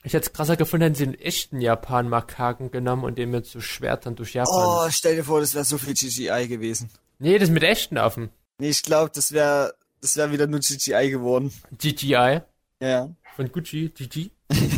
Ich 0.02 0.12
hätte 0.14 0.26
es 0.26 0.32
krasser 0.32 0.56
gefunden, 0.56 0.84
hätten 0.84 0.94
sie 0.96 1.04
einen 1.04 1.14
echten 1.14 1.60
Japan-Makaken 1.60 2.70
genommen 2.70 3.04
und 3.04 3.18
den 3.18 3.30
mit 3.30 3.46
so 3.46 3.60
Schwertern 3.60 4.16
durch 4.16 4.34
Japan. 4.34 4.54
Oh, 4.56 4.90
stell 4.90 5.16
dir 5.16 5.25
vor, 5.25 5.40
das 5.40 5.54
wäre 5.54 5.64
so 5.64 5.78
viel 5.78 5.94
CGI 5.94 6.49
gewesen. 6.49 6.90
Nee, 7.18 7.38
das 7.38 7.50
mit 7.50 7.62
echten 7.62 7.99
Affen. 7.99 8.30
Nee, 8.58 8.70
ich 8.70 8.82
glaube, 8.82 9.10
das 9.14 9.32
wäre 9.32 9.75
das 10.00 10.16
wäre 10.16 10.32
wieder 10.32 10.46
nur 10.46 10.60
CGI 10.62 11.10
geworden. 11.10 11.52
GGI 11.76 12.40
Ja. 12.80 13.10
von 13.37 13.52
Gucci, 13.52 13.90
GG. 13.94 14.30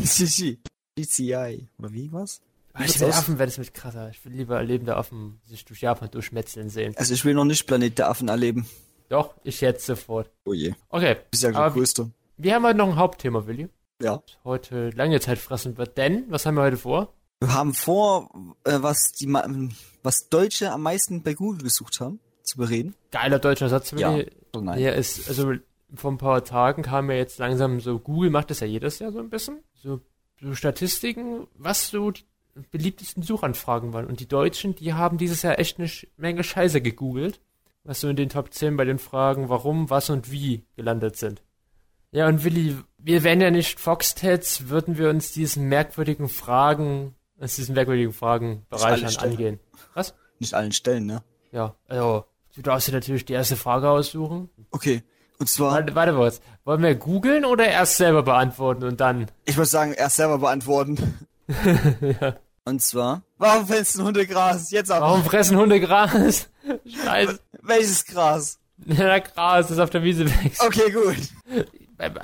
CGI. 0.04 0.58
GCI. 0.96 1.68
Oder 1.78 1.92
wie 1.92 2.12
was? 2.12 2.40
Ich 2.84 3.00
will? 3.00 3.10
Affen 3.10 3.38
wäre 3.38 3.46
das 3.48 3.58
mit 3.58 3.74
krasser. 3.74 4.10
Ich 4.10 4.24
will 4.24 4.32
lieber 4.32 4.62
lebende 4.62 4.96
Affen 4.96 5.40
sich 5.46 5.64
durch 5.64 5.80
Japan 5.82 6.10
durchmetzeln 6.10 6.70
sehen. 6.70 6.94
Also 6.96 7.12
ich 7.12 7.24
will 7.24 7.34
noch 7.34 7.44
nicht 7.44 7.66
Planet 7.66 7.98
der 7.98 8.08
Affen 8.08 8.28
erleben. 8.28 8.66
Doch, 9.08 9.34
ich 9.44 9.60
jetzt 9.60 9.84
sofort. 9.84 10.30
Oh 10.46 10.54
je. 10.54 10.72
Okay, 10.88 11.16
Bist 11.30 11.42
ja 11.42 11.50
der 11.52 11.70
Größte. 11.70 12.10
wir 12.38 12.54
haben 12.54 12.64
heute 12.64 12.78
noch 12.78 12.88
ein 12.88 12.96
Hauptthema, 12.96 13.46
Willi. 13.46 13.68
Ja. 14.00 14.22
Heute 14.42 14.88
lange 14.90 15.20
Zeit 15.20 15.38
fressen 15.38 15.76
wird, 15.76 15.98
denn, 15.98 16.24
was 16.30 16.46
haben 16.46 16.54
wir 16.54 16.62
heute 16.62 16.78
vor? 16.78 17.12
Wir 17.40 17.52
haben 17.52 17.74
vor, 17.74 18.30
äh, 18.64 18.78
was 18.80 19.12
die 19.20 19.26
was 20.02 20.28
Deutsche 20.30 20.72
am 20.72 20.82
meisten 20.82 21.22
bei 21.22 21.34
Google 21.34 21.62
gesucht 21.62 22.00
haben, 22.00 22.20
zu 22.42 22.56
bereden. 22.56 22.94
Geiler 23.10 23.38
deutscher 23.38 23.68
Satz, 23.68 23.90
Ja. 23.92 24.14
Willi. 24.14 24.30
Oh 24.54 24.60
nein. 24.60 24.78
Der 24.78 24.96
ist, 24.96 25.28
also, 25.28 25.52
vor 25.94 26.10
ein 26.10 26.18
paar 26.18 26.42
Tagen 26.42 26.82
kam 26.82 27.10
ja 27.10 27.16
jetzt 27.16 27.38
langsam 27.38 27.80
so, 27.80 27.98
Google 27.98 28.30
macht 28.30 28.50
das 28.50 28.60
ja 28.60 28.66
jedes 28.66 28.98
Jahr 28.98 29.12
so 29.12 29.18
ein 29.18 29.28
bisschen, 29.28 29.58
so, 29.74 30.00
so 30.40 30.54
Statistiken, 30.54 31.46
was 31.54 31.88
so 31.88 32.10
die 32.10 32.24
beliebtesten 32.70 33.22
Suchanfragen 33.22 33.92
waren. 33.92 34.06
Und 34.06 34.20
die 34.20 34.28
Deutschen, 34.28 34.74
die 34.74 34.92
haben 34.92 35.18
dieses 35.18 35.42
Jahr 35.42 35.58
echt 35.58 35.78
eine 35.78 35.90
Menge 36.16 36.44
Scheiße 36.44 36.80
gegoogelt, 36.80 37.40
was 37.84 38.00
so 38.00 38.08
in 38.08 38.16
den 38.16 38.28
Top 38.28 38.52
10 38.52 38.76
bei 38.76 38.84
den 38.84 38.98
Fragen 38.98 39.48
warum, 39.48 39.90
was 39.90 40.10
und 40.10 40.30
wie 40.30 40.64
gelandet 40.76 41.16
sind. 41.16 41.42
Ja, 42.10 42.28
und 42.28 42.44
Willi, 42.44 42.76
wir 42.98 43.24
wären 43.24 43.40
ja 43.40 43.50
nicht 43.50 43.80
Foxteds, 43.80 44.68
würden 44.68 44.98
wir 44.98 45.08
uns 45.08 45.32
diesen 45.32 45.68
merkwürdigen 45.68 46.28
Fragen, 46.28 47.14
uns 47.38 47.56
diesen 47.56 47.74
merkwürdigen 47.74 48.12
Fragenbereich 48.12 49.04
an 49.04 49.10
stellen. 49.10 49.32
angehen. 49.32 49.60
Was? 49.94 50.14
Nicht 50.38 50.52
allen 50.52 50.72
Stellen, 50.72 51.06
ne? 51.06 51.22
Ja, 51.52 51.74
also, 51.88 52.26
du 52.54 52.60
darfst 52.62 52.88
dir 52.88 52.92
natürlich 52.92 53.24
die 53.24 53.32
erste 53.32 53.56
Frage 53.56 53.88
aussuchen. 53.88 54.50
Okay. 54.70 55.02
Und 55.42 55.48
zwar, 55.48 55.72
Warte, 55.72 55.94
warte 55.96 56.12
kurz. 56.14 56.40
Wollen 56.64 56.82
wir 56.84 56.94
googeln 56.94 57.44
oder 57.44 57.66
erst 57.66 57.96
selber 57.96 58.22
beantworten 58.22 58.84
und 58.84 59.00
dann? 59.00 59.26
ich 59.44 59.56
würde 59.56 59.68
sagen, 59.68 59.92
erst 59.92 60.14
selber 60.14 60.38
beantworten. 60.38 61.26
Und 62.64 62.80
zwar, 62.80 63.22
warum 63.38 63.66
fressen 63.66 64.04
Hunde 64.04 64.24
Gras? 64.24 64.70
Jetzt 64.70 64.92
aber. 64.92 65.04
Warum 65.06 65.24
fressen 65.24 65.56
Hunde 65.56 65.80
Gras? 65.80 66.48
Scheiße. 66.86 67.40
Welches 67.60 68.04
Gras? 68.04 68.60
Ja, 68.86 69.18
Gras, 69.18 69.66
das 69.66 69.80
auf 69.80 69.90
der 69.90 70.04
Wiese 70.04 70.26
wächst. 70.26 70.62
Okay, 70.62 70.92
gut. 70.92 71.16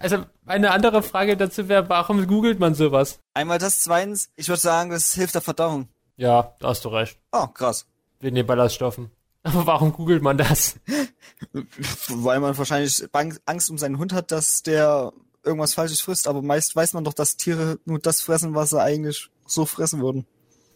Also, 0.01 0.19
eine 0.47 0.71
andere 0.71 1.03
Frage 1.03 1.37
dazu 1.37 1.69
wäre, 1.69 1.89
warum 1.89 2.25
googelt 2.29 2.61
man 2.61 2.77
sowas? 2.77 3.19
Einmal 3.35 3.59
das, 3.59 3.81
zweitens, 3.81 4.31
ich 4.37 4.47
würde 4.47 4.61
sagen, 4.61 4.91
das 4.91 5.13
hilft 5.13 5.35
der 5.35 5.43
Verdauung. 5.43 5.89
Ja, 6.17 6.55
da 6.61 6.69
hast 6.69 6.85
du 6.85 6.91
recht. 6.91 7.19
Oh, 7.33 7.49
krass. 7.49 7.87
Wegen 8.21 8.37
den 8.37 8.47
Ballaststoffen. 8.47 9.11
Aber 9.43 9.67
warum 9.67 9.93
googelt 9.93 10.23
man 10.23 10.37
das? 10.39 10.77
Weil 12.09 12.41
man 12.41 12.57
wahrscheinlich 12.57 13.05
Angst 13.47 13.71
um 13.71 13.79
seinen 13.79 13.99
Hund 13.99 14.13
hat, 14.13 14.31
dass 14.33 14.63
der 14.63 15.13
irgendwas 15.45 15.75
Falsches 15.75 16.01
frisst, 16.01 16.29
aber 16.29 16.43
meist 16.43 16.75
weiß 16.77 16.93
man 16.95 17.05
doch, 17.05 17.15
dass 17.15 17.37
Tiere 17.37 17.79
nur 17.85 17.99
das 17.99 18.21
fressen, 18.21 18.55
was 18.55 18.71
sie 18.71 18.81
eigentlich 18.83 19.31
so 19.47 19.65
fressen 19.65 20.01
würden. 20.03 20.27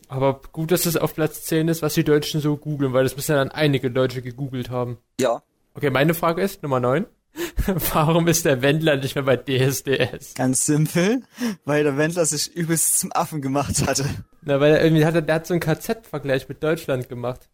Aber 0.08 0.40
gut, 0.52 0.70
dass 0.70 0.86
es 0.86 0.96
auf 0.96 1.14
Platz 1.14 1.44
10 1.44 1.68
ist, 1.68 1.82
was 1.82 1.94
die 1.94 2.04
Deutschen 2.04 2.40
so 2.40 2.56
googeln, 2.56 2.92
weil 2.92 3.04
das 3.04 3.16
müssen 3.16 3.32
ja 3.32 3.38
dann 3.38 3.50
einige 3.50 3.90
Deutsche 3.90 4.22
gegoogelt 4.22 4.70
haben. 4.70 4.98
Ja. 5.20 5.42
Okay, 5.74 5.90
meine 5.90 6.14
Frage 6.14 6.42
ist, 6.42 6.62
Nummer 6.62 6.80
9. 6.80 7.06
Warum 7.94 8.28
ist 8.28 8.44
der 8.44 8.60
Wendler 8.60 8.96
nicht 8.96 9.14
mehr 9.14 9.24
bei 9.24 9.36
DSDS? 9.38 10.34
Ganz 10.34 10.66
simpel, 10.66 11.22
weil 11.64 11.82
der 11.82 11.96
Wendler 11.96 12.26
sich 12.26 12.54
übelst 12.54 12.98
zum 12.98 13.10
Affen 13.12 13.40
gemacht 13.40 13.86
hatte. 13.86 14.04
Na, 14.42 14.60
weil 14.60 14.72
er 14.74 14.84
irgendwie 14.84 15.06
hat, 15.06 15.14
er- 15.14 15.22
der 15.22 15.36
hat 15.36 15.46
so 15.46 15.54
einen 15.54 15.60
KZ-Vergleich 15.60 16.46
mit 16.48 16.62
Deutschland 16.62 17.08
gemacht. 17.08 17.48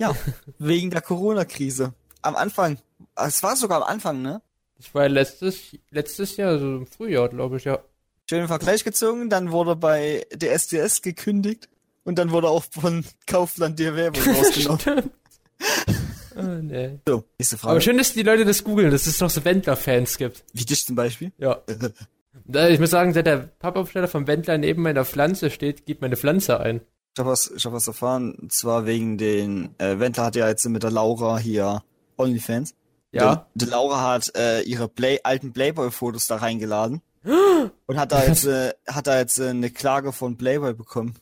Ja, 0.00 0.16
wegen 0.58 0.90
der 0.90 1.02
Corona-Krise. 1.02 1.92
Am 2.22 2.34
Anfang, 2.34 2.78
es 3.16 3.42
war 3.42 3.54
sogar 3.54 3.82
am 3.82 3.88
Anfang, 3.88 4.22
ne? 4.22 4.40
Das 4.78 4.94
war 4.94 5.08
letztes, 5.10 5.76
letztes 5.90 6.38
Jahr, 6.38 6.58
so 6.58 6.76
im 6.78 6.86
Frühjahr, 6.86 7.28
glaube 7.28 7.58
ich, 7.58 7.64
ja. 7.64 7.78
Schönen 8.28 8.48
Vergleich 8.48 8.82
gezogen, 8.82 9.28
dann 9.28 9.52
wurde 9.52 9.76
bei 9.76 10.26
DSDS 10.34 11.02
gekündigt 11.02 11.68
und 12.04 12.18
dann 12.18 12.30
wurde 12.30 12.48
auch 12.48 12.64
von 12.64 13.04
Kaufland 13.26 13.78
die 13.78 13.94
Werbung 13.94 14.22
rausgenommen. 14.34 15.10
Oh, 16.34 16.42
nee. 16.42 16.98
so, 17.06 17.24
nächste 17.38 17.56
Aber 17.56 17.60
Frage. 17.60 17.80
schön, 17.82 17.98
dass 17.98 18.14
die 18.14 18.22
Leute 18.22 18.46
das 18.46 18.64
googeln, 18.64 18.90
dass 18.90 19.06
es 19.06 19.20
noch 19.20 19.28
so 19.28 19.44
Wendler-Fans 19.44 20.16
gibt. 20.16 20.44
Wie 20.54 20.64
dich 20.64 20.86
zum 20.86 20.96
Beispiel? 20.96 21.32
Ja. 21.38 21.60
Ich 22.52 22.80
muss 22.80 22.90
sagen, 22.90 23.12
seit 23.12 23.26
der 23.26 23.38
Pappaufsteller 23.38 24.08
vom 24.08 24.26
Wendler 24.26 24.56
neben 24.58 24.82
meiner 24.82 25.04
Pflanze 25.04 25.50
steht, 25.50 25.84
gibt 25.86 26.00
meine 26.00 26.16
Pflanze 26.16 26.58
ein. 26.58 26.80
Ich 27.14 27.18
habe 27.18 27.30
was, 27.30 27.50
ich 27.50 27.64
hab 27.64 27.72
was 27.72 27.86
erfahren, 27.86 28.34
und 28.34 28.52
zwar 28.52 28.86
wegen 28.86 29.18
den, 29.18 29.74
äh, 29.78 29.98
Wendler 29.98 30.24
hat 30.24 30.36
ja 30.36 30.48
jetzt 30.48 30.64
mit 30.68 30.82
der 30.82 30.90
Laura 30.92 31.38
hier 31.38 31.82
OnlyFans. 32.16 32.74
Ja. 33.12 33.48
Die, 33.54 33.64
die 33.64 33.70
Laura 33.70 34.12
hat 34.12 34.32
äh, 34.36 34.60
ihre 34.62 34.88
Play 34.88 35.18
alten 35.24 35.52
Playboy-Fotos 35.52 36.28
da 36.28 36.36
reingeladen 36.36 37.02
und 37.86 37.98
hat 37.98 38.12
da 38.12 38.24
jetzt, 38.24 38.44
äh, 38.46 38.72
hat 38.86 39.08
da 39.08 39.18
jetzt 39.18 39.38
äh, 39.38 39.48
eine 39.48 39.70
Klage 39.70 40.12
von 40.12 40.36
Playboy 40.36 40.74
bekommen. 40.74 41.14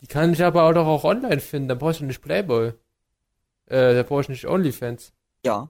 Die 0.00 0.08
kann 0.08 0.32
ich 0.32 0.42
aber 0.42 0.64
auch 0.64 0.72
doch 0.72 0.86
auch 0.86 1.04
online 1.04 1.40
finden, 1.40 1.68
da 1.68 1.74
brauchst 1.74 2.00
du 2.00 2.04
nicht 2.04 2.22
Playboy. 2.22 2.72
Äh, 3.66 3.94
da 3.94 4.02
brauchst 4.02 4.28
du 4.28 4.32
nicht 4.32 4.46
OnlyFans. 4.46 5.12
Ja. 5.44 5.68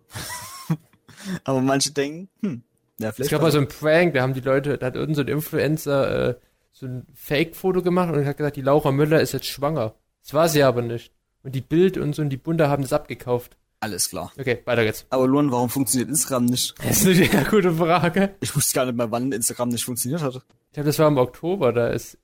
Aber 1.44 1.60
manche 1.60 1.92
denken, 1.92 2.28
hm, 2.40 2.62
ja, 2.98 3.08
Es 3.08 3.16
vielleicht. 3.16 3.30
gab 3.30 3.42
mal 3.42 3.52
so 3.52 3.58
ein 3.58 3.68
Prank, 3.68 4.14
da 4.14 4.22
haben 4.22 4.34
die 4.34 4.40
Leute, 4.40 4.78
da 4.78 4.86
hat 4.86 4.96
irgend 4.96 5.16
so 5.16 5.22
ein 5.22 5.28
Influencer 5.28 6.28
äh, 6.28 6.34
so 6.78 6.86
ein 6.86 7.06
Fake-Foto 7.14 7.80
gemacht 7.80 8.14
und 8.14 8.26
hat 8.26 8.36
gesagt, 8.36 8.56
die 8.56 8.62
Laura 8.62 8.92
Müller 8.92 9.20
ist 9.20 9.32
jetzt 9.32 9.46
schwanger. 9.46 9.94
Das 10.22 10.34
war 10.34 10.48
sie 10.48 10.62
aber 10.62 10.82
nicht. 10.82 11.10
Und 11.42 11.54
die 11.54 11.62
Bild 11.62 11.96
und 11.96 12.14
so 12.14 12.20
und 12.20 12.28
die 12.28 12.36
Bunde 12.36 12.68
haben 12.68 12.82
das 12.82 12.92
abgekauft. 12.92 13.56
Alles 13.80 14.10
klar. 14.10 14.30
Okay, 14.38 14.60
weiter 14.66 14.84
geht's. 14.84 15.06
Aber 15.08 15.26
Luan, 15.26 15.50
warum 15.52 15.70
funktioniert 15.70 16.10
Instagram 16.10 16.44
nicht? 16.46 16.74
Das 16.78 16.98
ist 16.98 17.06
eine 17.06 17.14
sehr 17.14 17.44
gute 17.44 17.72
Frage. 17.72 18.34
Ich 18.40 18.54
wusste 18.54 18.74
gar 18.74 18.84
nicht 18.84 18.96
mehr, 18.96 19.10
wann 19.10 19.32
Instagram 19.32 19.70
nicht 19.70 19.84
funktioniert 19.84 20.20
hatte. 20.20 20.42
Ich 20.68 20.74
glaube, 20.74 20.86
das 20.88 20.98
war 20.98 21.08
im 21.08 21.16
Oktober, 21.16 21.72
da 21.72 21.88
ist 21.88 22.18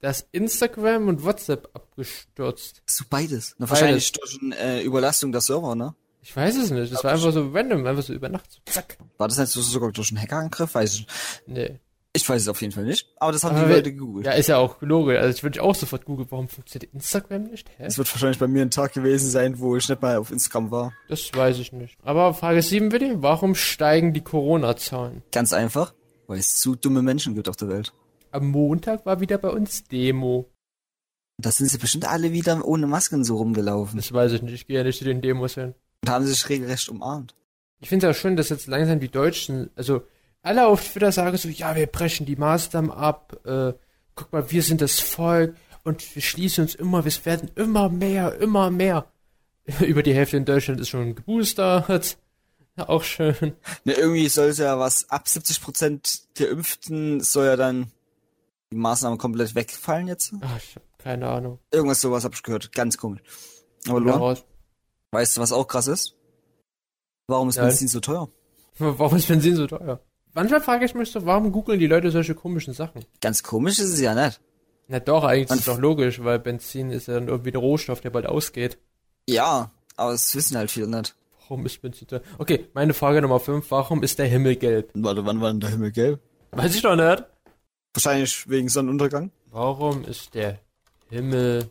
das 0.00 0.26
Instagram 0.32 1.08
und 1.08 1.24
WhatsApp 1.24 1.68
abgestürzt. 1.74 2.82
So 2.86 3.04
beides. 3.10 3.56
Na, 3.58 3.68
wahrscheinlich 3.68 4.12
durch 4.12 4.38
eine 4.40 4.56
äh, 4.56 4.84
Überlastung 4.84 5.32
der 5.32 5.40
Server, 5.42 5.74
ne? 5.74 5.94
Ich 6.22 6.34
weiß 6.34 6.56
es 6.56 6.70
nicht, 6.70 6.92
das 6.92 7.04
war 7.04 7.12
einfach 7.12 7.32
so 7.32 7.50
random, 7.50 7.84
einfach 7.86 8.02
so 8.02 8.14
über 8.14 8.28
Nacht. 8.28 8.50
So, 8.52 8.60
zack. 8.64 8.96
War 9.18 9.28
das 9.28 9.38
nicht 9.38 9.50
so 9.50 9.60
sogar 9.60 9.92
durch 9.92 10.10
einen 10.10 10.20
Hackerangriff? 10.20 10.74
Weiß 10.74 10.94
ich. 10.94 11.06
Nee. 11.46 11.80
Ich 12.22 12.28
weiß 12.28 12.42
es 12.42 12.48
auf 12.48 12.60
jeden 12.60 12.72
Fall 12.72 12.84
nicht. 12.84 13.06
Aber 13.18 13.30
das 13.30 13.44
haben 13.44 13.56
Aber 13.56 13.68
die 13.68 13.74
Leute 13.74 13.92
gegoogelt. 13.92 14.26
Ja, 14.26 14.32
ist 14.32 14.48
ja 14.48 14.58
auch 14.58 14.82
logisch. 14.82 15.18
Also 15.18 15.36
ich 15.36 15.42
würde 15.44 15.62
auch 15.62 15.74
sofort 15.74 16.04
googeln, 16.04 16.26
warum 16.30 16.48
funktioniert 16.48 16.92
Instagram 16.92 17.44
nicht? 17.44 17.68
Hä? 17.76 17.84
Es 17.86 17.96
wird 17.96 18.12
wahrscheinlich 18.12 18.38
bei 18.38 18.48
mir 18.48 18.62
ein 18.62 18.72
Tag 18.72 18.92
gewesen 18.92 19.30
sein, 19.30 19.60
wo 19.60 19.76
ich 19.76 19.88
nicht 19.88 20.02
mal 20.02 20.16
auf 20.16 20.32
Instagram 20.32 20.70
war. 20.72 20.92
Das 21.08 21.30
weiß 21.32 21.58
ich 21.60 21.72
nicht. 21.72 21.96
Aber 22.02 22.34
Frage 22.34 22.60
7 22.60 22.88
bitte, 22.88 23.22
warum 23.22 23.54
steigen 23.54 24.12
die 24.12 24.20
Corona-Zahlen? 24.20 25.22
Ganz 25.30 25.52
einfach, 25.52 25.94
weil 26.26 26.38
es 26.40 26.56
zu 26.56 26.74
dumme 26.74 27.02
Menschen 27.02 27.34
gibt 27.34 27.48
auf 27.48 27.56
der 27.56 27.68
Welt. 27.68 27.92
Am 28.32 28.48
Montag 28.48 29.06
war 29.06 29.20
wieder 29.20 29.38
bei 29.38 29.50
uns 29.50 29.84
Demo. 29.84 30.50
Da 31.40 31.52
sind 31.52 31.70
sie 31.70 31.78
bestimmt 31.78 32.08
alle 32.08 32.32
wieder 32.32 32.66
ohne 32.66 32.88
Masken 32.88 33.22
so 33.22 33.36
rumgelaufen. 33.36 33.96
Das 33.96 34.12
weiß 34.12 34.32
ich 34.32 34.42
nicht, 34.42 34.54
ich 34.54 34.66
gehe 34.66 34.78
ja 34.78 34.84
nicht 34.84 34.98
zu 34.98 35.04
den 35.04 35.20
Demos 35.20 35.54
hin. 35.54 35.74
Und 36.02 36.10
haben 36.10 36.26
sich 36.26 36.48
regelrecht 36.48 36.88
umarmt. 36.88 37.36
Ich 37.80 37.88
finde 37.88 38.08
es 38.08 38.16
auch 38.16 38.20
schön, 38.20 38.36
dass 38.36 38.48
jetzt 38.48 38.66
langsam 38.66 38.98
die 38.98 39.08
Deutschen, 39.08 39.70
also 39.76 40.02
alle 40.48 40.66
auf 40.66 40.82
Twitter 40.82 41.12
sagen 41.12 41.36
so, 41.36 41.48
ja, 41.48 41.76
wir 41.76 41.86
brechen 41.86 42.26
die 42.26 42.36
Maßnahmen 42.36 42.90
ab, 42.90 43.38
äh, 43.44 43.74
guck 44.14 44.32
mal, 44.32 44.50
wir 44.50 44.62
sind 44.62 44.80
das 44.80 44.98
Volk 44.98 45.54
und 45.84 46.14
wir 46.14 46.22
schließen 46.22 46.64
uns 46.64 46.74
immer, 46.74 47.04
wir 47.04 47.12
werden 47.24 47.50
immer 47.54 47.88
mehr, 47.90 48.38
immer 48.40 48.70
mehr. 48.70 49.06
Über 49.80 50.02
die 50.02 50.14
Hälfte 50.14 50.38
in 50.38 50.46
Deutschland 50.46 50.80
ist 50.80 50.88
schon 50.88 51.14
geboostert. 51.14 52.16
Ja, 52.76 52.88
auch 52.88 53.02
schön. 53.02 53.54
Ne, 53.84 53.92
irgendwie 53.92 54.28
soll 54.28 54.48
es 54.48 54.58
ja 54.58 54.78
was, 54.78 55.10
ab 55.10 55.26
70% 55.26 56.22
der 56.38 56.48
Impften 56.48 57.20
soll 57.20 57.44
ja 57.44 57.56
dann 57.56 57.92
die 58.70 58.76
Maßnahmen 58.76 59.18
komplett 59.18 59.54
wegfallen 59.54 60.08
jetzt. 60.08 60.32
Ach, 60.40 60.56
ich 60.56 60.76
habe 60.76 60.86
keine 60.96 61.28
Ahnung. 61.28 61.58
Irgendwas 61.70 62.00
sowas 62.00 62.24
hab 62.24 62.34
ich 62.34 62.42
gehört. 62.42 62.72
Ganz 62.72 62.96
komisch. 62.96 63.20
Aber 63.86 64.00
Luan, 64.00 64.38
weißt 65.10 65.36
du, 65.36 65.40
was 65.42 65.52
auch 65.52 65.68
krass 65.68 65.86
ist? 65.86 66.16
Warum 67.26 67.50
ist 67.50 67.56
Nein. 67.56 67.68
Benzin 67.68 67.88
so 67.88 68.00
teuer? 68.00 68.30
Warum 68.78 69.16
ist 69.16 69.28
Benzin 69.28 69.54
so 69.54 69.66
teuer? 69.66 70.00
Manchmal 70.34 70.60
frage 70.60 70.84
ich 70.84 70.94
mich 70.94 71.10
so, 71.10 71.24
warum 71.26 71.52
googeln 71.52 71.78
die 71.78 71.86
Leute 71.86 72.10
solche 72.10 72.34
komischen 72.34 72.74
Sachen? 72.74 73.04
Ganz 73.20 73.42
komisch 73.42 73.78
ist 73.78 73.92
es 73.92 74.00
ja 74.00 74.14
nicht. 74.14 74.40
Na 74.88 75.00
doch, 75.00 75.24
eigentlich 75.24 75.48
Man 75.48 75.58
ist 75.58 75.66
es 75.66 75.74
doch 75.74 75.80
logisch, 75.80 76.22
weil 76.22 76.38
Benzin 76.38 76.90
ist 76.90 77.08
ja 77.08 77.14
dann 77.14 77.28
irgendwie 77.28 77.50
der 77.50 77.60
Rohstoff, 77.60 78.00
der 78.00 78.10
bald 78.10 78.26
ausgeht. 78.26 78.78
Ja, 79.28 79.70
aber 79.96 80.12
es 80.12 80.34
wissen 80.34 80.56
halt 80.56 80.70
viele 80.70 80.88
nicht. 80.88 81.14
Warum 81.40 81.66
ist 81.66 81.80
Benzin 81.82 82.08
teuer? 82.08 82.22
Okay, 82.38 82.66
meine 82.74 82.94
Frage 82.94 83.20
Nummer 83.20 83.40
5, 83.40 83.70
warum 83.70 84.02
ist 84.02 84.18
der 84.18 84.26
Himmel 84.26 84.56
gelb? 84.56 84.90
Warte, 84.94 85.24
wann 85.26 85.40
war 85.40 85.50
denn 85.50 85.60
der 85.60 85.70
Himmel 85.70 85.92
gelb? 85.92 86.20
Weiß 86.52 86.74
ich 86.74 86.82
doch 86.82 86.96
nicht. 86.96 87.24
Wahrscheinlich 87.94 88.48
wegen 88.48 88.68
Sonnenuntergang. 88.68 89.30
Warum 89.50 90.04
ist 90.04 90.34
der 90.34 90.58
Himmel 91.10 91.68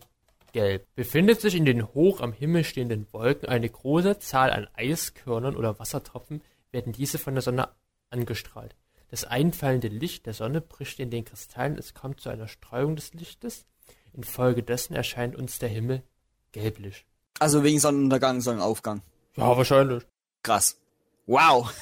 gelb? 0.51 0.85
Befindet 0.95 1.41
sich 1.41 1.55
in 1.55 1.65
den 1.65 1.93
hoch 1.93 2.21
am 2.21 2.33
Himmel 2.33 2.63
stehenden 2.63 3.07
Wolken 3.11 3.49
eine 3.49 3.69
große 3.69 4.19
Zahl 4.19 4.51
an 4.51 4.67
Eiskörnern 4.75 5.55
oder 5.55 5.79
Wassertropfen, 5.79 6.41
werden 6.71 6.93
diese 6.93 7.17
von 7.17 7.33
der 7.33 7.41
Sonne 7.41 7.69
angestrahlt. 8.09 8.75
Das 9.09 9.23
einfallende 9.23 9.87
Licht 9.87 10.25
der 10.25 10.33
Sonne 10.33 10.61
bricht 10.61 10.99
in 10.99 11.09
den 11.09 11.25
Kristallen, 11.25 11.77
es 11.77 11.93
kommt 11.93 12.19
zu 12.19 12.29
einer 12.29 12.47
Streuung 12.47 12.95
des 12.95 13.13
Lichtes. 13.13 13.65
Infolgedessen 14.13 14.95
erscheint 14.95 15.35
uns 15.35 15.59
der 15.59 15.69
Himmel 15.69 16.03
gelblich. 16.51 17.05
Also 17.39 17.63
wegen 17.63 17.79
Sonnenuntergang, 17.79 18.41
Sonnenaufgang. 18.41 19.01
Ja, 19.35 19.55
wahrscheinlich. 19.55 20.03
Krass. 20.43 20.79
Wow. 21.25 21.73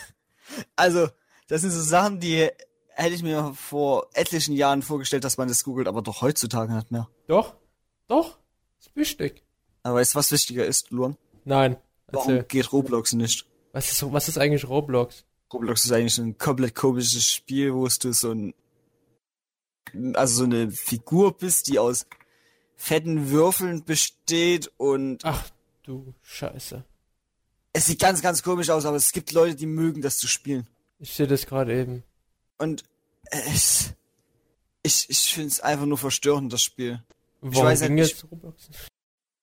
Also, 0.75 1.07
das 1.47 1.61
sind 1.61 1.71
so 1.71 1.81
Sachen, 1.81 2.19
die 2.19 2.47
hätte 2.89 3.15
ich 3.15 3.23
mir 3.23 3.53
vor 3.55 4.09
etlichen 4.13 4.53
Jahren 4.53 4.83
vorgestellt, 4.83 5.23
dass 5.23 5.37
man 5.37 5.47
das 5.47 5.63
googelt, 5.63 5.87
aber 5.87 6.03
doch 6.03 6.21
heutzutage 6.21 6.71
nicht 6.71 6.91
mehr. 6.91 7.09
Doch, 7.25 7.55
doch, 8.07 8.37
ist 8.79 8.95
wichtig. 8.95 9.43
Aber 9.81 9.95
weißt 9.95 10.13
du, 10.13 10.19
was 10.19 10.31
wichtiger 10.31 10.67
ist, 10.67 10.91
Luan? 10.91 11.17
Nein, 11.45 11.77
Warum 12.07 12.47
geht 12.47 12.71
Roblox 12.71 13.13
nicht? 13.13 13.45
Was 13.71 13.91
ist, 13.91 14.13
was 14.13 14.27
ist 14.27 14.37
eigentlich 14.37 14.67
Roblox? 14.67 15.25
Roblox 15.55 15.85
ist 15.85 15.91
eigentlich 15.91 16.17
ein 16.17 16.37
komplett 16.37 16.75
komisches 16.75 17.25
Spiel, 17.25 17.73
wo 17.73 17.87
du 17.87 18.11
so 18.11 18.31
ein, 18.31 18.53
also 20.13 20.39
so 20.39 20.43
eine 20.43 20.69
Figur 20.69 21.37
bist, 21.37 21.67
die 21.67 21.79
aus 21.79 22.05
fetten 22.75 23.29
Würfeln 23.31 23.85
besteht 23.85 24.69
und 24.77 25.23
Ach 25.23 25.49
du 25.83 26.13
Scheiße. 26.23 26.83
es 27.71 27.85
sieht 27.85 28.01
ganz, 28.01 28.21
ganz 28.21 28.43
komisch 28.43 28.69
aus, 28.69 28.85
aber 28.85 28.97
es 28.97 29.13
gibt 29.13 29.31
Leute, 29.31 29.55
die 29.55 29.65
mögen 29.65 30.01
das 30.01 30.17
zu 30.17 30.27
spielen. 30.27 30.67
Ich 30.99 31.13
sehe 31.13 31.27
das 31.27 31.45
gerade 31.45 31.79
eben. 31.79 32.03
Und 32.57 32.83
es, 33.31 33.93
ich, 34.83 35.09
ich 35.09 35.33
finde 35.33 35.49
es 35.49 35.61
einfach 35.61 35.85
nur 35.85 35.97
verstörend, 35.97 36.51
das 36.51 36.63
Spiel. 36.63 37.01
Warum 37.39 37.65
weiß 37.65 37.79
ging 37.81 37.97
halt 37.97 38.09
jetzt 38.09 38.25
Roblox? 38.29 38.69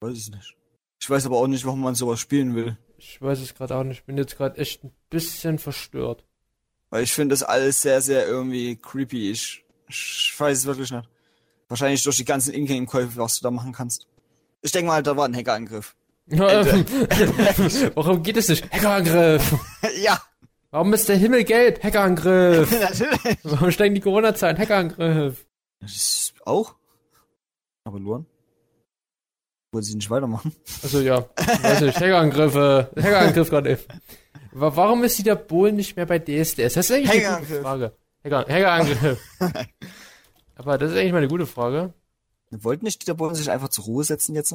Weiß 0.00 0.18
ich 0.18 0.30
nicht. 0.30 0.56
Ich 1.00 1.08
weiß 1.08 1.24
aber 1.24 1.38
auch 1.38 1.46
nicht, 1.46 1.64
warum 1.64 1.80
man 1.80 1.94
sowas 1.94 2.20
spielen 2.20 2.54
will. 2.54 2.76
Ich 3.04 3.20
weiß 3.20 3.40
es 3.40 3.54
gerade 3.54 3.74
auch 3.74 3.82
nicht. 3.82 3.98
Ich 3.98 4.04
bin 4.04 4.16
jetzt 4.16 4.36
gerade 4.36 4.58
echt 4.58 4.84
ein 4.84 4.92
bisschen 5.10 5.58
verstört. 5.58 6.24
Weil 6.88 7.02
ich 7.02 7.12
finde 7.12 7.32
das 7.32 7.42
alles 7.42 7.80
sehr, 7.80 8.00
sehr 8.00 8.26
irgendwie 8.28 8.76
creepy. 8.76 9.32
Ich, 9.32 9.64
ich 9.88 10.32
weiß 10.38 10.58
es 10.58 10.66
wirklich 10.66 10.92
nicht. 10.92 11.08
Wahrscheinlich 11.68 12.02
durch 12.04 12.18
die 12.18 12.24
ganzen 12.24 12.54
Ingame-Käufe, 12.54 13.16
was 13.16 13.38
du 13.38 13.42
da 13.42 13.50
machen 13.50 13.72
kannst. 13.72 14.06
Ich 14.60 14.70
denke 14.70 14.86
mal, 14.86 15.02
da 15.02 15.16
war 15.16 15.26
ein 15.26 15.34
Hackerangriff. 15.34 15.96
Warum 16.26 18.22
geht 18.22 18.36
es 18.36 18.48
nicht? 18.48 18.72
Hackerangriff! 18.72 19.52
ja, 20.02 20.22
Warum 20.70 20.94
ist 20.94 21.08
der 21.08 21.16
Himmel 21.16 21.44
gelb? 21.44 21.82
Hackerangriff! 21.82 22.70
natürlich. 22.80 23.38
Warum 23.42 23.70
steigen 23.72 23.94
die 23.94 24.00
Corona-Zahlen? 24.00 24.56
Hackerangriff! 24.56 25.44
Das 25.80 25.90
ist 25.90 26.34
auch. 26.46 26.76
Aber 27.84 27.98
Luan? 27.98 28.26
Wollen 29.72 29.84
sie 29.84 29.94
nicht 29.94 30.10
weitermachen? 30.10 30.54
Also 30.82 31.00
ja, 31.00 31.26
weiß 31.36 31.80
nicht, 31.80 31.96
Hackerangriffe, 31.98 32.90
Hackerangriff 32.94 33.48
gerade 33.48 33.70
eben. 33.72 33.82
Wa- 34.52 34.76
Warum 34.76 35.02
ist 35.04 35.18
Dieter 35.18 35.34
Bohlen 35.36 35.76
nicht 35.76 35.96
mehr 35.96 36.04
bei 36.06 36.18
DSDS? 36.18 36.74
Das 36.74 36.90
ist 36.90 36.92
eigentlich 36.92 37.10
eine 37.10 37.20
gute 37.20 37.26
Hackerangriff. 37.30 37.62
Frage. 37.62 37.92
Hacker, 38.22 38.38
Hackerangriff. 38.40 39.20
Aber 40.56 40.76
das 40.78 40.90
ist 40.92 40.98
eigentlich 40.98 41.12
mal 41.12 41.18
eine 41.18 41.28
gute 41.28 41.46
Frage. 41.46 41.94
Wollten 42.50 42.84
nicht 42.84 43.00
Dieter 43.00 43.14
Bohlen 43.14 43.34
sich 43.34 43.50
einfach 43.50 43.70
zur 43.70 43.84
Ruhe 43.84 44.04
setzen 44.04 44.34
jetzt? 44.34 44.54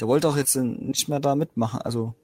Der 0.00 0.08
wollte 0.08 0.28
auch 0.28 0.36
jetzt 0.36 0.56
nicht 0.56 1.08
mehr 1.08 1.20
da 1.20 1.36
mitmachen, 1.36 1.80
also. 1.82 2.14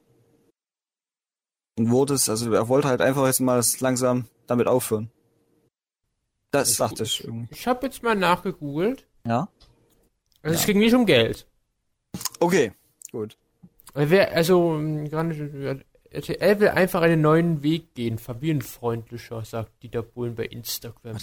Und 1.79 1.91
wurde 1.91 2.15
es, 2.15 2.29
also 2.29 2.53
er 2.53 2.67
wollte 2.69 2.89
halt 2.89 3.01
einfach 3.01 3.27
jetzt 3.27 3.41
mal 3.41 3.63
langsam 3.79 4.27
damit 4.49 4.67
aufhören. 4.67 5.09
Das 6.51 6.69
ist 6.69 6.81
dachte 6.81 7.05
ich 7.05 7.23
irgendwie. 7.23 7.47
Ich 7.55 7.69
habe 7.69 7.87
jetzt 7.87 8.03
mal 8.03 8.17
nachgegoogelt. 8.17 9.07
Ja? 9.25 9.49
Also 10.43 10.55
es 10.55 10.61
Ja. 10.63 10.67
ging 10.67 10.79
nicht 10.79 10.95
um 10.95 11.07
Geld. 11.07 11.47
Okay, 12.39 12.73
gut. 13.13 13.37
Also, 13.95 14.75
ähm, 14.77 15.07
äh, 15.07 15.77
RTL 16.11 16.61
will 16.61 16.69
einfach 16.69 17.03
einen 17.03 17.21
neuen 17.21 17.63
Weg 17.63 17.95
gehen, 17.95 18.19
familienfreundlicher, 18.19 19.45
sagt 19.45 19.83
Dieter 19.83 20.03
Bohlen 20.03 20.35
bei 20.35 20.45
Instagram. 20.47 21.17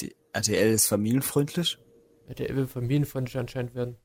Die 0.00 0.14
RTL 0.32 0.70
ist 0.72 0.86
familienfreundlich? 0.88 1.78
RTL 2.28 2.56
will 2.56 2.66
familienfreundlicher 2.66 3.40
anscheinend 3.40 3.74
werden. 3.74 3.96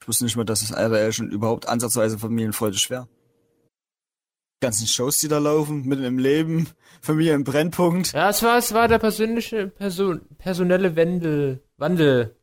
Ich 0.00 0.08
wusste 0.08 0.24
nicht 0.24 0.36
mal, 0.36 0.44
dass 0.44 0.60
das 0.60 0.70
RTL 0.72 1.12
schon 1.12 1.30
überhaupt 1.30 1.68
ansatzweise 1.68 2.18
familienfreundlich 2.18 2.88
wäre. 2.90 3.08
Die 4.62 4.66
ganzen 4.66 4.86
Shows, 4.86 5.18
die 5.20 5.28
da 5.28 5.38
laufen, 5.38 5.86
mitten 5.86 6.04
im 6.04 6.18
Leben, 6.18 6.68
Familie 7.00 7.34
im 7.34 7.44
Brennpunkt. 7.44 8.12
Ja, 8.12 8.30
es 8.30 8.42
war, 8.42 8.58
es 8.58 8.72
war 8.74 8.88
der 8.88 8.98
persönliche, 8.98 9.68
Person, 9.68 10.22
personelle 10.38 10.96
Wendel, 10.96 11.62
Wandel 11.76 12.34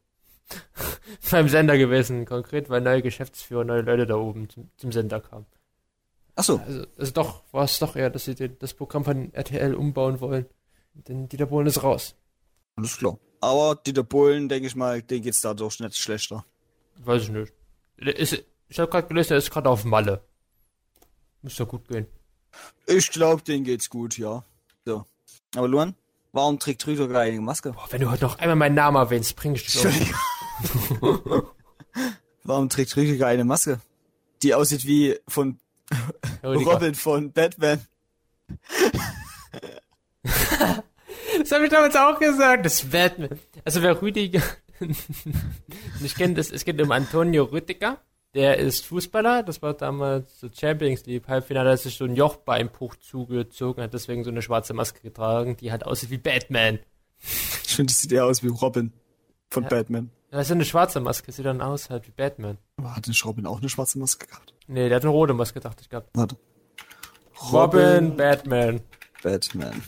beim 1.31 1.49
Sender 1.49 1.77
gewesen. 1.77 2.25
Konkret, 2.25 2.69
weil 2.69 2.81
neue 2.81 3.01
Geschäftsführer, 3.01 3.63
neue 3.63 3.81
Leute 3.81 4.05
da 4.05 4.15
oben 4.15 4.49
zum, 4.49 4.69
zum 4.77 4.91
Sender 4.91 5.19
kamen. 5.21 5.45
Ach 6.35 6.43
so, 6.43 6.57
Also, 6.59 6.85
also 6.97 7.11
doch, 7.13 7.43
war 7.51 7.63
es 7.63 7.79
doch 7.79 7.95
eher, 7.95 8.09
dass 8.09 8.25
sie 8.25 8.35
den, 8.35 8.57
das 8.59 8.73
Programm 8.73 9.03
von 9.03 9.33
RTL 9.33 9.73
umbauen 9.73 10.19
wollen. 10.19 10.45
Denn 10.93 11.27
Dieter 11.29 11.45
Bohlen 11.47 11.67
ist 11.67 11.83
raus. 11.83 12.15
alles 12.75 12.97
klar. 12.97 13.17
Aber 13.41 13.75
Dieter 13.75 14.03
Bohlen, 14.03 14.49
denke 14.49 14.67
ich 14.67 14.75
mal, 14.75 15.01
den 15.01 15.21
geht's 15.21 15.41
dadurch 15.41 15.79
nicht 15.79 15.95
schlechter. 15.97 16.45
Weiß 16.97 17.23
ich 17.23 17.29
nicht. 17.29 17.53
Ist, 17.97 18.43
ich 18.67 18.79
habe 18.79 18.89
gerade 18.89 19.07
gelesen, 19.07 19.33
er 19.33 19.37
ist 19.37 19.51
gerade 19.51 19.69
auf 19.69 19.83
Malle. 19.85 20.21
Muss 21.41 21.55
doch 21.55 21.67
gut 21.67 21.87
gehen. 21.87 22.07
Ich 22.87 23.11
glaube, 23.11 23.41
denen 23.43 23.63
geht's 23.63 23.89
gut, 23.89 24.17
ja. 24.17 24.43
So. 24.85 25.05
Aber 25.55 25.67
Luan, 25.67 25.95
warum 26.33 26.57
trägt 26.59 26.85
Rüdiger 26.87 27.19
eine 27.19 27.39
Maske? 27.41 27.71
Boah, 27.71 27.85
wenn 27.91 28.01
du 28.01 28.09
heute 28.11 28.23
noch 28.25 28.39
einmal 28.39 28.55
meinen 28.55 28.75
Namen 28.75 28.97
erwähnst, 28.97 29.35
bring 29.35 29.53
ich 29.55 29.65
dich 29.65 29.85
um. 29.85 29.91
Warum 32.43 32.69
trägt 32.69 32.95
Rüdiger 32.95 33.27
eine 33.27 33.43
Maske? 33.45 33.79
Die 34.43 34.53
aussieht 34.53 34.85
wie 34.85 35.17
von 35.27 35.59
Rüdiger. 36.43 36.73
Robin 36.73 36.95
von 36.95 37.31
Batman. 37.31 37.79
Das 41.39 41.51
habe 41.51 41.65
ich 41.65 41.69
damals 41.71 41.95
auch 41.95 42.19
gesagt. 42.19 42.65
Das 42.65 42.83
ist 42.83 42.91
Batman. 42.91 43.39
Also 43.63 43.81
wer 43.81 44.01
Rüdiger 44.01 44.41
nicht 45.99 46.17
kennt, 46.17 46.37
es, 46.37 46.51
es 46.51 46.65
geht 46.65 46.81
um 46.81 46.91
Antonio 46.91 47.43
Rüdiger. 47.45 47.99
Der 48.33 48.57
ist 48.57 48.85
Fußballer. 48.85 49.43
Das 49.43 49.61
war 49.61 49.73
damals 49.73 50.39
so 50.39 50.49
Champions 50.53 51.05
League 51.05 51.27
Halbfinale, 51.27 51.71
hat 51.71 51.79
sich 51.79 51.95
so 51.97 52.05
ein 52.05 52.15
Jochbeinbruch 52.15 52.95
zugezogen, 52.97 53.81
hat 53.83 53.93
deswegen 53.93 54.23
so 54.23 54.29
eine 54.29 54.41
schwarze 54.41 54.73
Maske 54.73 55.01
getragen, 55.01 55.57
die 55.57 55.71
halt 55.71 55.85
aussieht 55.85 56.11
wie 56.11 56.17
Batman. 56.17 56.79
Ich 57.63 57.75
finde, 57.75 57.91
das 57.91 58.01
sieht 58.01 58.11
eher 58.11 58.25
aus 58.25 58.43
wie 58.43 58.49
Robin 58.49 58.93
von 59.49 59.63
Ja. 59.63 59.69
Batman. 59.69 60.11
Das 60.37 60.49
ist 60.49 60.51
eine 60.51 60.65
schwarze 60.65 60.99
Maske, 60.99 61.31
sieht 61.31 61.47
dann 61.47 61.63
aus 61.63 61.89
halt 61.89 62.07
wie 62.07 62.11
Batman. 62.11 62.59
Aber 62.77 62.95
hat 62.95 63.07
nicht 63.07 63.25
Robin 63.25 63.47
auch 63.47 63.57
eine 63.57 63.69
schwarze 63.69 63.97
Maske 63.97 64.27
gehabt? 64.27 64.53
Nee, 64.67 64.87
der 64.87 64.97
hat 64.97 65.03
eine 65.03 65.11
rote 65.11 65.33
Maske, 65.33 65.59
dachte 65.59 65.81
ich 65.81 65.89
gehabt. 65.89 66.11
Warte. 66.13 66.37
Robin, 67.51 68.15
Batman. 68.15 68.81
Batman. 69.23 69.81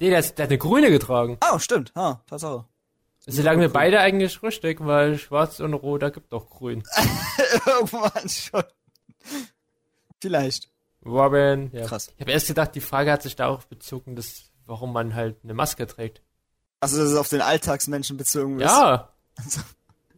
Nee, 0.00 0.08
der, 0.08 0.22
der 0.22 0.44
hat 0.44 0.50
eine 0.50 0.56
grüne 0.56 0.88
getragen. 0.88 1.36
Oh, 1.52 1.58
stimmt. 1.58 1.92
Ha, 1.94 2.22
Tatsache. 2.26 2.64
Sie 3.26 3.42
lagen 3.42 3.60
mir 3.60 3.68
beide 3.68 4.00
eigentlich 4.00 4.42
richtig, 4.42 4.78
weil 4.80 5.18
schwarz 5.18 5.60
und 5.60 5.74
rot, 5.74 6.00
da 6.00 6.08
gibt 6.08 6.32
doch 6.32 6.48
grün. 6.48 6.82
Irgendwann 7.66 8.26
schon. 8.30 8.64
Vielleicht. 10.18 10.70
Robin, 11.04 11.68
ja. 11.74 11.84
Krass. 11.84 12.10
Ich 12.14 12.22
habe 12.22 12.32
erst 12.32 12.46
gedacht, 12.46 12.74
die 12.74 12.80
Frage 12.80 13.12
hat 13.12 13.22
sich 13.22 13.36
darauf 13.36 13.66
bezogen, 13.66 14.16
dass, 14.16 14.50
warum 14.64 14.94
man 14.94 15.14
halt 15.14 15.36
eine 15.44 15.52
Maske 15.52 15.86
trägt. 15.86 16.22
Also, 16.80 16.96
dass 16.96 17.10
es 17.10 17.18
auf 17.18 17.28
den 17.28 17.42
Alltagsmenschen 17.42 18.16
bezogen 18.16 18.60
ist. 18.60 18.70
Ja. 18.70 19.10
Also. 19.36 19.60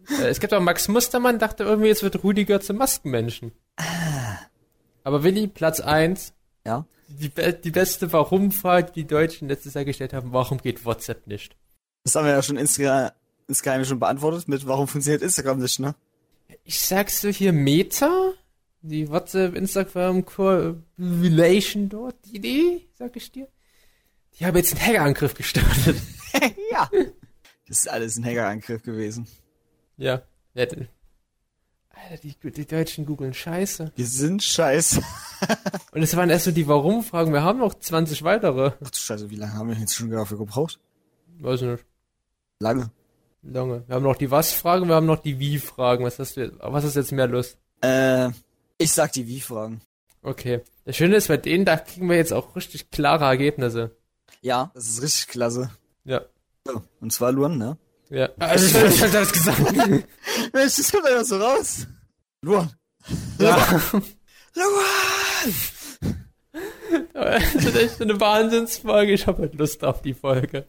Äh, 0.09 0.29
Es 0.29 0.41
gibt 0.41 0.55
auch 0.55 0.61
Max 0.61 0.89
Mustermann, 0.89 1.39
dachte 1.39 1.65
irgendwie, 1.65 1.89
jetzt 1.89 2.03
wird 2.03 2.23
Rüdiger 2.23 2.61
zum 2.61 2.77
Maskenmenschen. 2.77 3.53
Aber 5.05 5.23
Willi, 5.23 5.47
Platz 5.47 5.81
eins. 5.81 6.33
Ja. 6.65 6.87
Die, 7.09 7.31
die 7.31 7.71
beste 7.71 8.13
Warum-Frage, 8.13 8.93
die 8.93 9.03
die 9.03 9.07
Deutschen 9.07 9.49
letztes 9.49 9.75
Jahr 9.75 9.85
gestellt 9.85 10.13
haben, 10.13 10.33
warum 10.33 10.59
geht 10.59 10.85
WhatsApp 10.85 11.27
nicht? 11.27 11.57
Das 12.05 12.15
haben 12.15 12.25
wir 12.25 12.33
ja 12.33 12.43
schon 12.43 12.57
insge 12.57 13.13
insgeheim 13.49 13.85
schon 13.85 14.01
beantwortet 14.01 14.49
mit, 14.49 14.67
warum 14.67 14.89
funktioniert 14.89 15.23
Instagram 15.23 15.61
nicht, 15.61 15.79
ne? 15.79 15.95
Ich 16.65 16.81
sag's 16.81 17.21
so 17.21 17.29
hier, 17.29 17.53
Meta? 17.53 18.33
Die 18.83 19.09
WhatsApp, 19.09 19.55
Instagram, 19.55 20.25
Correlation 20.25 21.89
dort, 21.89 22.17
die 22.25 22.37
Idee, 22.37 22.89
sag 22.99 23.15
ich 23.17 23.31
dir. 23.31 23.47
Die 24.39 24.47
haben 24.47 24.57
jetzt 24.57 24.73
einen 24.73 24.85
Hackerangriff 24.85 25.35
gestartet. 25.35 25.97
ja. 26.73 26.91
Das 27.69 27.81
ist 27.81 27.89
alles 27.89 28.17
ein 28.17 28.25
Hackerangriff 28.25 28.83
gewesen. 28.83 29.27
Ja. 29.97 30.23
d- 30.55 30.89
Alter, 31.91 32.23
die, 32.23 32.51
die 32.51 32.67
Deutschen 32.67 33.07
googeln 33.07 33.33
Scheiße. 33.35 33.93
Wir 33.97 34.07
sind 34.07 34.43
scheiße. 34.43 35.01
Und 35.93 36.03
es 36.03 36.15
waren 36.15 36.29
erst 36.31 36.45
so 36.45 36.53
die 36.53 36.69
Warum-Fragen. 36.69 37.33
Wir 37.33 37.43
haben 37.43 37.59
noch 37.59 37.75
20 37.75 38.23
weitere. 38.23 38.73
Ach 38.85 38.91
du 38.91 38.97
Scheiße, 38.99 39.31
wie 39.31 39.37
lange 39.37 39.55
haben 39.55 39.69
wir 39.71 39.77
jetzt 39.77 39.95
schon 39.95 40.11
dafür 40.11 40.39
gebraucht? 40.39 40.79
Weiß 41.41 41.63
nicht. 41.63 41.85
Lange. 42.61 42.91
Lange. 43.43 43.85
Wir 43.87 43.95
haben 43.95 44.03
noch 44.03 44.17
die 44.17 44.31
Was-Fragen, 44.31 44.89
wir 44.89 44.95
haben 44.95 45.07
noch 45.07 45.21
die 45.21 45.39
Wie-Fragen. 45.39 46.05
Was 46.05 46.19
hast 46.19 46.37
du 46.37 46.53
was 46.61 46.85
ist 46.85 46.97
jetzt 46.97 47.13
mehr 47.13 47.27
Lust? 47.29 47.57
Äh, 47.81 48.29
ich 48.79 48.93
sag 48.93 49.13
die 49.13 49.27
Wie-Fragen. 49.27 49.81
Okay. 50.23 50.61
Das 50.85 50.97
Schöne 50.97 51.17
ist, 51.17 51.29
bei 51.29 51.37
denen, 51.37 51.65
da 51.65 51.77
kriegen 51.77 52.09
wir 52.09 52.17
jetzt 52.17 52.33
auch 52.33 52.57
richtig 52.57 52.91
klare 52.91 53.25
Ergebnisse. 53.25 53.97
Ja. 54.43 54.71
Das 54.75 54.87
ist 54.89 55.03
richtig 55.03 55.29
klasse. 55.29 55.71
Ja. 56.05 56.23
So, 56.67 56.83
und 57.01 57.13
zwar 57.13 57.33
Luan, 57.33 57.59
ne? 57.59 57.79
Ja. 58.11 58.29
Also, 58.39 58.79
ich 58.79 59.03
hab 59.03 59.13
das 59.13 59.33
gesagt. 59.33 59.61
Mensch, 60.53 60.77
das 60.77 60.93
kommt 60.93 61.07
einfach 61.07 61.25
so 61.25 61.39
raus. 61.39 61.87
Luan. 62.43 62.73
ja. 63.39 63.57
Luan! 64.55 65.55
Das 67.13 67.55
ist 67.55 67.77
echt 67.77 68.01
eine 68.01 68.19
Wahnsinnsfolge. 68.21 69.13
Ich 69.13 69.27
habe 69.27 69.43
halt 69.43 69.55
Lust 69.55 69.85
auf 69.85 70.01
die 70.03 70.15
Folge. 70.15 70.67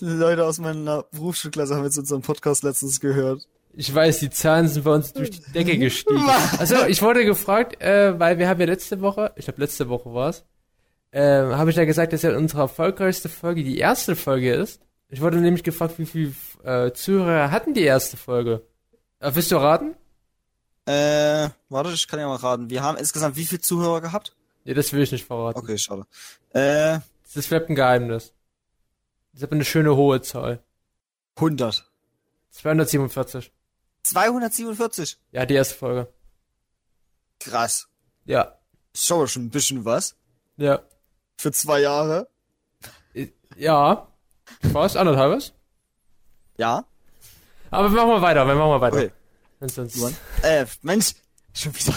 Leute 0.00 0.44
aus 0.44 0.58
meiner 0.58 1.04
Berufsschulklasse 1.12 1.74
haben 1.74 1.84
jetzt 1.84 1.98
unseren 1.98 2.22
Podcast 2.22 2.62
letztens 2.62 3.00
gehört. 3.00 3.46
Ich 3.72 3.92
weiß, 3.92 4.20
die 4.20 4.30
Zahlen 4.30 4.68
sind 4.68 4.84
bei 4.84 4.92
uns 4.92 5.12
durch 5.12 5.30
die 5.30 5.52
Decke 5.52 5.76
gestiegen. 5.78 6.22
Also, 6.58 6.86
ich 6.86 7.02
wurde 7.02 7.24
gefragt, 7.24 7.82
äh, 7.82 8.18
weil 8.18 8.38
wir 8.38 8.48
haben 8.48 8.60
ja 8.60 8.66
letzte 8.66 9.00
Woche, 9.00 9.32
ich 9.36 9.46
glaube 9.46 9.60
letzte 9.60 9.88
Woche 9.88 10.14
war's, 10.14 10.44
äh, 11.14 11.54
habe 11.54 11.70
ich 11.70 11.76
ja 11.76 11.84
gesagt, 11.84 12.12
dass 12.12 12.22
ja 12.22 12.36
unsere 12.36 12.62
erfolgreichste 12.62 13.28
Folge 13.28 13.62
die 13.62 13.78
erste 13.78 14.16
Folge 14.16 14.52
ist. 14.54 14.80
Ich 15.08 15.20
wurde 15.20 15.38
nämlich 15.38 15.62
gefragt, 15.62 15.98
wie 15.98 16.06
viele 16.06 16.34
äh, 16.64 16.92
Zuhörer 16.92 17.50
hatten 17.50 17.72
die 17.74 17.84
erste 17.84 18.16
Folge. 18.16 18.66
Äh, 19.20 19.30
willst 19.34 19.52
du 19.52 19.56
raten? 19.56 19.94
Äh, 20.86 21.48
warte, 21.68 21.90
ich 21.92 22.08
kann 22.08 22.18
ja 22.20 22.26
mal 22.26 22.36
raten. 22.36 22.68
Wir 22.68 22.82
haben 22.82 22.98
insgesamt 22.98 23.36
wie 23.36 23.44
viele 23.46 23.60
Zuhörer 23.60 24.00
gehabt? 24.00 24.34
Nee, 24.64 24.74
das 24.74 24.92
will 24.92 25.02
ich 25.02 25.12
nicht 25.12 25.24
verraten. 25.26 25.58
Okay, 25.58 25.78
schade. 25.78 26.04
Äh, 26.50 26.98
Das 27.34 27.46
bleibt 27.46 27.68
ein 27.70 27.74
Geheimnis. 27.74 28.32
Das 29.32 29.40
ist 29.40 29.44
aber 29.44 29.54
eine 29.54 29.64
schöne 29.64 29.94
hohe 29.96 30.20
Zahl. 30.22 30.62
100. 31.36 31.90
247. 32.50 33.52
247. 34.02 35.18
Ja, 35.32 35.46
die 35.46 35.54
erste 35.54 35.74
Folge. 35.74 36.08
Krass. 37.40 37.88
Ja. 38.24 38.58
Ist 38.92 39.06
schon 39.06 39.26
ein 39.36 39.50
bisschen 39.50 39.84
was. 39.84 40.16
Ja. 40.56 40.80
Für 41.36 41.52
zwei 41.52 41.80
Jahre. 41.80 42.28
Ja. 43.56 44.08
Fast 44.72 44.96
anderthalbes. 44.96 45.52
Ja. 46.56 46.84
Aber 47.70 47.90
wir 47.90 47.96
machen 47.96 48.08
mal 48.10 48.22
weiter, 48.22 48.46
wir 48.46 48.54
machen 48.54 48.68
mal 48.68 48.80
weiter. 48.80 48.96
Okay. 48.96 49.10
Sonst, 49.66 49.96
Mann. 49.96 50.16
Äh, 50.42 50.66
Mensch, 50.82 51.14
schon 51.54 51.74
wieder. 51.74 51.94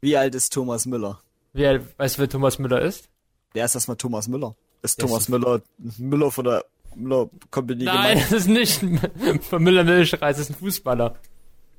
Wie 0.00 0.16
alt 0.16 0.34
ist 0.34 0.52
Thomas 0.52 0.86
Müller? 0.86 1.20
wer, 1.52 1.80
weißt 1.98 2.16
du, 2.16 2.20
wer 2.20 2.28
Thomas 2.28 2.58
Müller 2.58 2.80
ist? 2.80 3.08
Wer 3.52 3.64
ist 3.64 3.74
erstmal 3.74 3.96
Thomas 3.96 4.28
Müller? 4.28 4.54
Ist 4.82 4.98
Der 5.00 5.06
Thomas 5.06 5.22
ist- 5.24 5.28
Müller 5.28 5.60
Müller 5.98 6.30
von 6.30 6.44
der 6.44 6.64
Müller 6.94 7.28
Company 7.50 7.84
Nein, 7.84 8.18
gemeint? 8.18 8.32
das 8.32 8.46
ist 8.46 8.46
nicht 8.46 9.44
von 9.44 9.62
Müller 9.62 9.84
Milchreis, 9.84 10.36
das 10.36 10.48
ist 10.48 10.50
ein 10.50 10.58
Fußballer. 10.58 11.16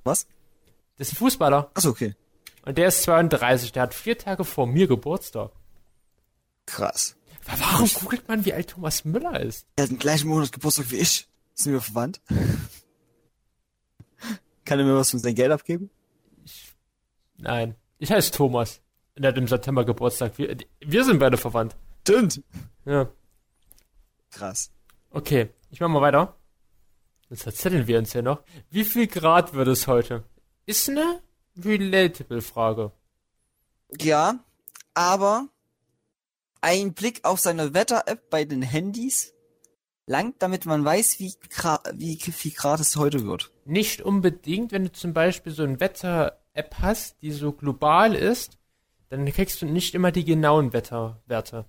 Was? 0.04 0.28
Das 0.98 1.08
ist 1.08 1.14
ein 1.14 1.18
Fußballer. 1.18 1.72
Achso, 1.74 1.90
okay. 1.90 2.16
Und 2.66 2.78
der 2.78 2.90
ist 2.90 3.02
32, 3.04 3.72
der 3.72 3.84
hat 3.84 3.94
vier 3.94 4.18
Tage 4.18 4.44
vor 4.44 4.68
mir 4.68 4.88
Geburtstag. 4.88 5.52
Krass. 6.72 7.16
Warum 7.46 7.90
googelt 7.90 8.28
man, 8.30 8.46
wie 8.46 8.54
alt 8.54 8.70
Thomas 8.70 9.04
Müller 9.04 9.42
ist? 9.42 9.68
Er 9.76 9.84
hat 9.84 9.92
den 9.92 10.00
gleichen 10.00 10.30
Monat 10.30 10.54
Geburtstag 10.54 10.90
wie 10.90 11.00
ich. 11.00 11.28
Sind 11.54 11.74
wir 11.74 11.82
verwandt? 11.82 12.22
Kann 14.66 14.80
er 14.80 14.86
mir 14.86 14.96
was 14.96 15.12
von 15.12 15.20
seinem 15.20 15.36
Geld 15.36 15.52
abgeben? 15.52 15.90
Nein. 17.38 17.76
Ich 18.00 18.10
heiße 18.10 18.32
Thomas. 18.32 18.80
Und 19.18 19.24
er 19.24 19.30
hat 19.30 19.38
im 19.38 19.50
September 19.50 19.84
Geburtstag. 19.84 20.38
Wir, 20.38 20.56
wir 20.80 21.04
sind 21.04 21.20
beide 21.20 21.36
verwandt. 21.36 21.76
Stimmt. 22.04 22.42
Ja. 22.86 23.10
Krass. 24.30 24.72
Okay, 25.10 25.50
ich 25.72 25.82
mach 25.82 25.90
mal 25.90 26.02
weiter. 26.02 26.38
Jetzt 27.30 27.44
verzetteln 27.44 27.88
wir 27.88 28.00
uns 28.00 28.14
hier 28.14 28.22
noch. 28.22 28.44
Wie 28.70 28.86
viel 28.86 29.08
Grad 29.08 29.54
wird 29.54 29.68
es 29.68 29.88
heute? 29.88 30.24
Ist 30.66 30.88
eine 30.88 31.20
relatable 31.58 32.42
Frage. 32.42 32.94
Ja, 34.00 34.40
aber 34.94 35.50
ein 36.62 36.94
Blick 36.94 37.22
auf 37.24 37.40
seine 37.40 37.74
Wetter-App 37.74 38.30
bei 38.30 38.46
den 38.46 38.62
Handys 38.62 39.34
langt, 40.06 40.36
damit 40.40 40.66
man 40.66 40.84
weiß, 40.86 41.20
wie, 41.20 41.34
wie 41.94 42.18
viel 42.18 42.52
Grad 42.52 42.80
es 42.80 42.96
heute 42.96 43.26
wird. 43.26 43.52
Nicht 43.66 44.02
unbedingt, 44.02 44.72
wenn 44.72 44.86
du 44.86 44.92
zum 44.92 45.14
Beispiel 45.14 45.52
so 45.52 45.64
eine 45.64 45.80
Wetter-App 45.80 46.76
hast, 46.80 47.22
die 47.22 47.32
so 47.32 47.52
global 47.52 48.16
ist, 48.16 48.58
dann 49.10 49.26
kriegst 49.26 49.62
du 49.62 49.66
nicht 49.66 49.94
immer 49.96 50.12
die 50.12 50.24
genauen 50.24 50.74
Wetterwerte. 50.74 51.66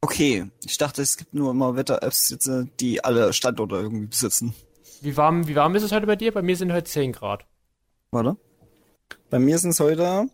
Okay, 0.00 0.50
ich 0.64 0.76
dachte, 0.78 1.02
es 1.02 1.16
gibt 1.16 1.34
nur 1.34 1.50
immer 1.50 1.76
Wetter-Apps, 1.76 2.46
äh, 2.46 2.66
die 2.80 3.02
alle 3.02 3.32
Standorte 3.32 3.76
irgendwie 3.76 4.06
besitzen. 4.06 4.54
Wie 5.00 5.16
warm, 5.16 5.48
wie 5.48 5.56
warm 5.56 5.74
ist 5.74 5.82
es 5.82 5.92
heute 5.92 6.06
bei 6.06 6.16
dir? 6.16 6.32
Bei 6.32 6.42
mir 6.42 6.56
sind 6.56 6.72
heute 6.72 6.90
10 6.90 7.12
Grad. 7.12 7.46
Warte. 8.10 8.36
Bei 9.30 9.38
mir 9.38 9.58
sind 9.58 9.70
es 9.70 9.80
heute. 9.80 10.28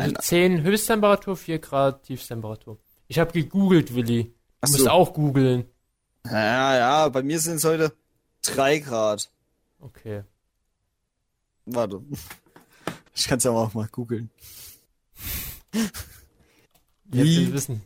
Also 0.00 0.14
Ein- 0.16 0.22
10 0.22 0.62
Höchsttemperatur, 0.62 1.36
4 1.36 1.58
Grad 1.58 2.02
Tiefstemperatur. 2.04 2.78
Ich 3.08 3.18
habe 3.18 3.32
gegoogelt, 3.32 3.94
Willi. 3.94 4.34
Du 4.60 4.70
musst 4.70 4.84
so. 4.84 4.90
auch 4.90 5.12
googeln. 5.14 5.64
Ja, 6.26 6.76
ja, 6.76 7.08
bei 7.08 7.22
mir 7.22 7.38
sind 7.40 7.56
es 7.56 7.64
heute 7.64 7.96
drei 8.42 8.78
Grad. 8.80 9.30
Okay. 9.80 10.24
Warte. 11.66 12.02
Ich 13.14 13.26
kann 13.26 13.38
es 13.38 13.44
ja 13.44 13.50
auch 13.50 13.74
mal 13.74 13.88
googeln. 13.88 14.30
Wie? 17.06 17.52
Wissen. 17.52 17.82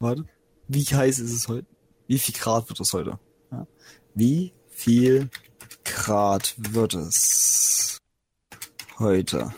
Warte. 0.00 0.24
Wie 0.66 0.82
heiß 0.82 1.20
ist 1.20 1.32
es 1.32 1.46
heute? 1.46 1.68
Wie 2.08 2.18
viel 2.18 2.34
Grad 2.34 2.68
wird 2.68 2.80
es 2.80 2.92
heute? 2.92 3.20
Ja. 3.52 3.68
Wie 4.14 4.52
viel 4.70 5.30
Grad 5.84 6.56
wird 6.58 6.94
es 6.94 7.98
heute? 8.98 9.54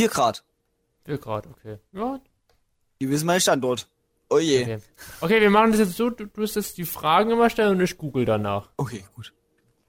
Vier 0.00 0.08
Grad. 0.08 0.42
4 1.04 1.18
Grad, 1.18 1.46
okay. 1.46 1.76
Ja, 1.92 2.18
Hier 2.98 3.10
ist 3.10 3.22
mein 3.22 3.38
Standort. 3.38 3.86
Oh 4.30 4.38
je. 4.38 4.62
Okay, 4.62 4.76
okay. 4.76 4.82
Okay, 5.20 5.40
wir 5.42 5.50
machen 5.50 5.72
das 5.72 5.80
jetzt 5.80 5.96
so, 5.98 6.08
du, 6.08 6.26
musst 6.36 6.56
jetzt 6.56 6.78
die 6.78 6.86
Fragen 6.86 7.30
immer 7.30 7.50
stellen 7.50 7.76
und 7.76 7.82
ich 7.82 7.98
google 7.98 8.24
danach. 8.24 8.70
gut. 9.14 9.34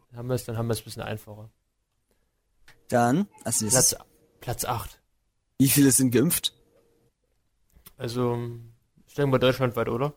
Dann 0.09 0.17
haben 0.19 0.27
wir 0.27 0.35
es, 0.35 0.43
dann 0.43 0.57
haben 0.57 0.67
wir 0.67 0.73
es 0.73 0.81
ein 0.81 0.83
bisschen 0.83 1.03
einfacher. 1.03 1.49
Dann, 2.89 3.29
als 3.45 3.61
nächstes. 3.61 3.91
Platz, 3.91 4.05
Platz 4.41 4.65
8. 4.65 5.01
Wie 5.59 5.69
viele 5.69 5.91
sind 5.91 6.11
geimpft? 6.11 6.59
Also, 7.95 8.37
ich 9.07 9.13
denke 9.13 9.31
mal 9.31 9.37
deutschlandweit, 9.37 9.87
oder? 9.87 10.13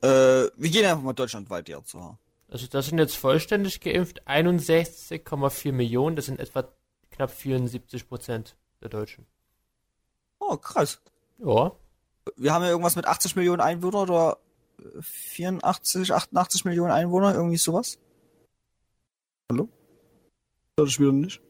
Äh, 0.00 0.50
wir 0.56 0.70
gehen 0.70 0.86
einfach 0.86 1.04
mal 1.04 1.12
deutschlandweit 1.12 1.68
jetzt 1.68 1.90
so. 1.90 2.18
Also, 2.48 2.66
das 2.66 2.86
sind 2.86 2.98
jetzt 2.98 3.16
vollständig 3.16 3.80
geimpft 3.80 4.26
61,4 4.26 5.70
Millionen. 5.70 6.16
Das 6.16 6.26
sind 6.26 6.40
etwa 6.40 6.68
knapp 7.12 7.30
74 7.30 8.08
Prozent 8.08 8.56
der 8.82 8.90
Deutschen. 8.90 9.26
Oh, 10.38 10.56
krass. 10.56 11.00
Ja. 11.38 11.72
Wir 12.36 12.52
haben 12.52 12.62
ja 12.62 12.70
irgendwas 12.70 12.96
mit 12.96 13.06
80 13.06 13.36
Millionen 13.36 13.60
Einwohner 13.60 14.02
oder 14.02 14.38
äh, 14.78 15.00
84, 15.02 16.12
88 16.12 16.64
Millionen 16.64 16.92
Einwohner, 16.92 17.34
irgendwie 17.34 17.56
sowas. 17.56 17.98
Hallo? 19.50 19.68
Das 20.76 20.88
ist 20.90 21.00
wieder 21.00 21.12
nicht. 21.12 21.40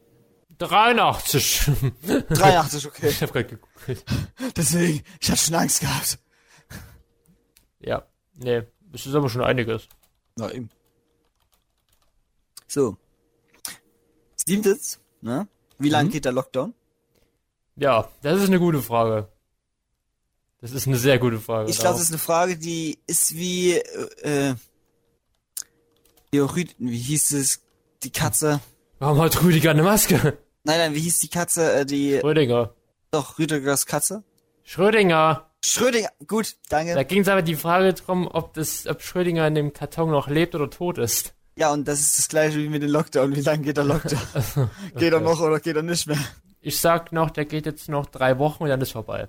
83. 0.59 1.61
83, 2.29 2.87
okay. 2.87 3.09
ich 3.09 3.21
habe 3.21 3.31
gerade 3.33 3.47
gegoogelt. 3.47 4.05
Deswegen, 4.55 5.03
ich 5.19 5.29
hatte 5.31 5.41
schon 5.41 5.55
Angst 5.55 5.81
gehabt. 5.81 6.19
Ja. 7.79 8.05
Nee, 8.35 8.63
das 8.91 9.05
ist 9.05 9.15
aber 9.15 9.29
schon 9.29 9.43
einiges. 9.43 9.87
Na 10.35 10.51
eben. 10.51 10.69
So. 12.67 12.97
Siebtens, 14.35 14.99
ne? 15.21 15.47
Wie 15.79 15.89
lange 15.89 16.09
Mhm. 16.09 16.13
geht 16.13 16.25
der 16.25 16.31
Lockdown? 16.31 16.73
Ja, 17.75 18.07
das 18.21 18.41
ist 18.41 18.47
eine 18.47 18.59
gute 18.59 18.81
Frage. 18.81 19.27
Das 20.61 20.71
ist 20.71 20.87
eine 20.87 20.97
sehr 20.97 21.19
gute 21.19 21.39
Frage. 21.39 21.69
Ich 21.69 21.77
glaube, 21.79 21.95
das 21.95 22.03
ist 22.03 22.11
eine 22.11 22.19
Frage, 22.19 22.57
die 22.57 22.99
ist 23.07 23.35
wie, 23.35 23.73
äh, 23.73 24.49
äh, 24.51 24.55
wie 26.31 26.97
hieß 26.97 27.31
es, 27.33 27.61
die 28.03 28.11
Katze? 28.11 28.59
Warum 28.99 29.19
hat 29.21 29.41
Rüdiger 29.43 29.71
eine 29.71 29.83
Maske? 29.83 30.37
Nein, 30.63 30.77
nein, 30.77 30.93
wie 30.95 30.99
hieß 31.01 31.19
die 31.19 31.27
Katze, 31.29 31.73
äh, 31.73 31.85
die, 31.85 32.19
Schrödinger. 32.19 32.73
doch, 33.11 33.37
Rüdigers 33.37 33.85
Katze? 33.85 34.23
Schrödinger. 34.63 35.49
Schrödinger, 35.65 36.09
gut, 36.27 36.55
danke. 36.69 36.93
Da 36.93 37.03
ging 37.03 37.21
es 37.21 37.27
aber 37.27 37.41
die 37.41 37.55
Frage 37.55 37.93
drum, 37.93 38.27
ob 38.27 38.53
das, 38.53 38.87
ob 38.87 39.01
Schrödinger 39.01 39.45
in 39.47 39.55
dem 39.55 39.73
Karton 39.73 40.11
noch 40.11 40.27
lebt 40.29 40.55
oder 40.55 40.69
tot 40.69 40.97
ist. 40.97 41.33
Ja, 41.57 41.71
und 41.71 41.87
das 41.87 41.99
ist 41.99 42.17
das 42.17 42.27
gleiche 42.29 42.57
wie 42.57 42.69
mit 42.69 42.81
dem 42.81 42.89
Lockdown. 42.89 43.35
Wie 43.35 43.41
lange 43.41 43.63
geht 43.63 43.77
der 43.77 43.83
Lockdown? 43.83 44.19
Geht 44.95 45.11
er 45.13 45.17
Okay. 45.17 45.23
noch 45.25 45.39
oder 45.41 45.59
geht 45.59 45.75
er 45.75 45.83
nicht 45.83 46.07
mehr? 46.07 46.17
Ich 46.65 46.79
sag 46.79 47.11
noch, 47.11 47.29
der 47.29 47.43
geht 47.43 47.65
jetzt 47.65 47.89
noch 47.89 48.05
drei 48.05 48.39
Wochen 48.39 48.63
und 48.63 48.69
dann 48.69 48.79
ist 48.79 48.93
vorbei. 48.93 49.27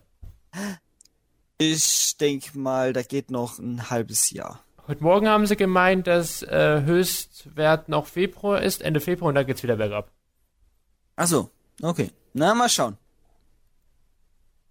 Ich 1.58 2.16
denk 2.16 2.54
mal, 2.54 2.92
da 2.92 3.02
geht 3.02 3.30
noch 3.32 3.58
ein 3.58 3.90
halbes 3.90 4.30
Jahr. 4.30 4.64
Heute 4.86 5.02
Morgen 5.02 5.28
haben 5.28 5.44
sie 5.46 5.56
gemeint, 5.56 6.06
dass 6.06 6.42
äh, 6.42 6.82
Höchstwert 6.84 7.88
noch 7.88 8.06
Februar 8.06 8.62
ist, 8.62 8.82
Ende 8.82 9.00
Februar 9.00 9.30
und 9.30 9.34
dann 9.34 9.46
geht's 9.46 9.64
wieder 9.64 9.76
bergab. 9.76 10.12
Ach 11.16 11.26
so, 11.26 11.50
okay. 11.82 12.12
Na, 12.34 12.54
mal 12.54 12.68
schauen. 12.68 12.96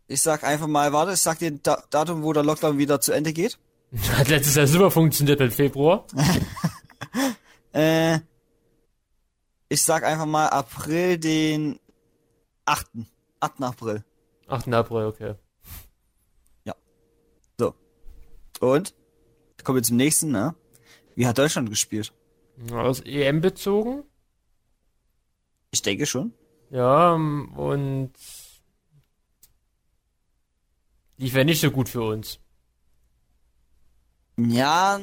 Ich 0.07 0.21
sag 0.21 0.43
einfach 0.45 0.67
mal, 0.67 0.93
warte, 0.93 1.13
ich 1.13 1.19
sag 1.19 1.39
dir 1.39 1.47
ein 1.51 1.59
Da- 1.63 1.83
Datum, 1.89 2.23
wo 2.23 2.31
der 2.31 2.43
Lockdown 2.43 2.77
wieder 2.77 3.01
zu 3.01 3.11
Ende 3.11 3.33
geht. 3.33 3.57
Hat 4.17 4.29
letztes 4.29 4.55
Jahr 4.55 4.67
super 4.67 4.89
funktioniert 4.91 5.39
mit 5.41 5.53
Februar. 5.53 6.07
Äh, 7.75 8.19
ich 9.67 9.81
sag 9.81 10.03
einfach 10.03 10.27
mal 10.27 10.45
April 10.49 11.17
den 11.17 11.79
8. 12.65 12.87
8. 13.39 13.61
April. 13.61 14.03
8. 14.47 14.67
April, 14.73 15.05
okay. 15.05 15.35
Und? 18.63 18.95
Kommen 19.63 19.77
wir 19.77 19.83
zum 19.83 19.97
nächsten, 19.97 20.31
ne? 20.31 20.55
Wie 21.15 21.27
hat 21.27 21.37
Deutschland 21.37 21.69
gespielt? 21.69 22.13
Aus 22.71 23.01
EM 23.01 23.41
bezogen. 23.41 24.03
Ich 25.71 25.81
denke 25.81 26.05
schon. 26.05 26.33
Ja, 26.69 27.15
ähm, 27.15 27.53
und 27.57 28.13
die 31.17 31.33
wäre 31.33 31.45
nicht 31.45 31.59
so 31.59 31.71
gut 31.71 31.89
für 31.89 32.03
uns. 32.03 32.39
Ja, 34.37 34.99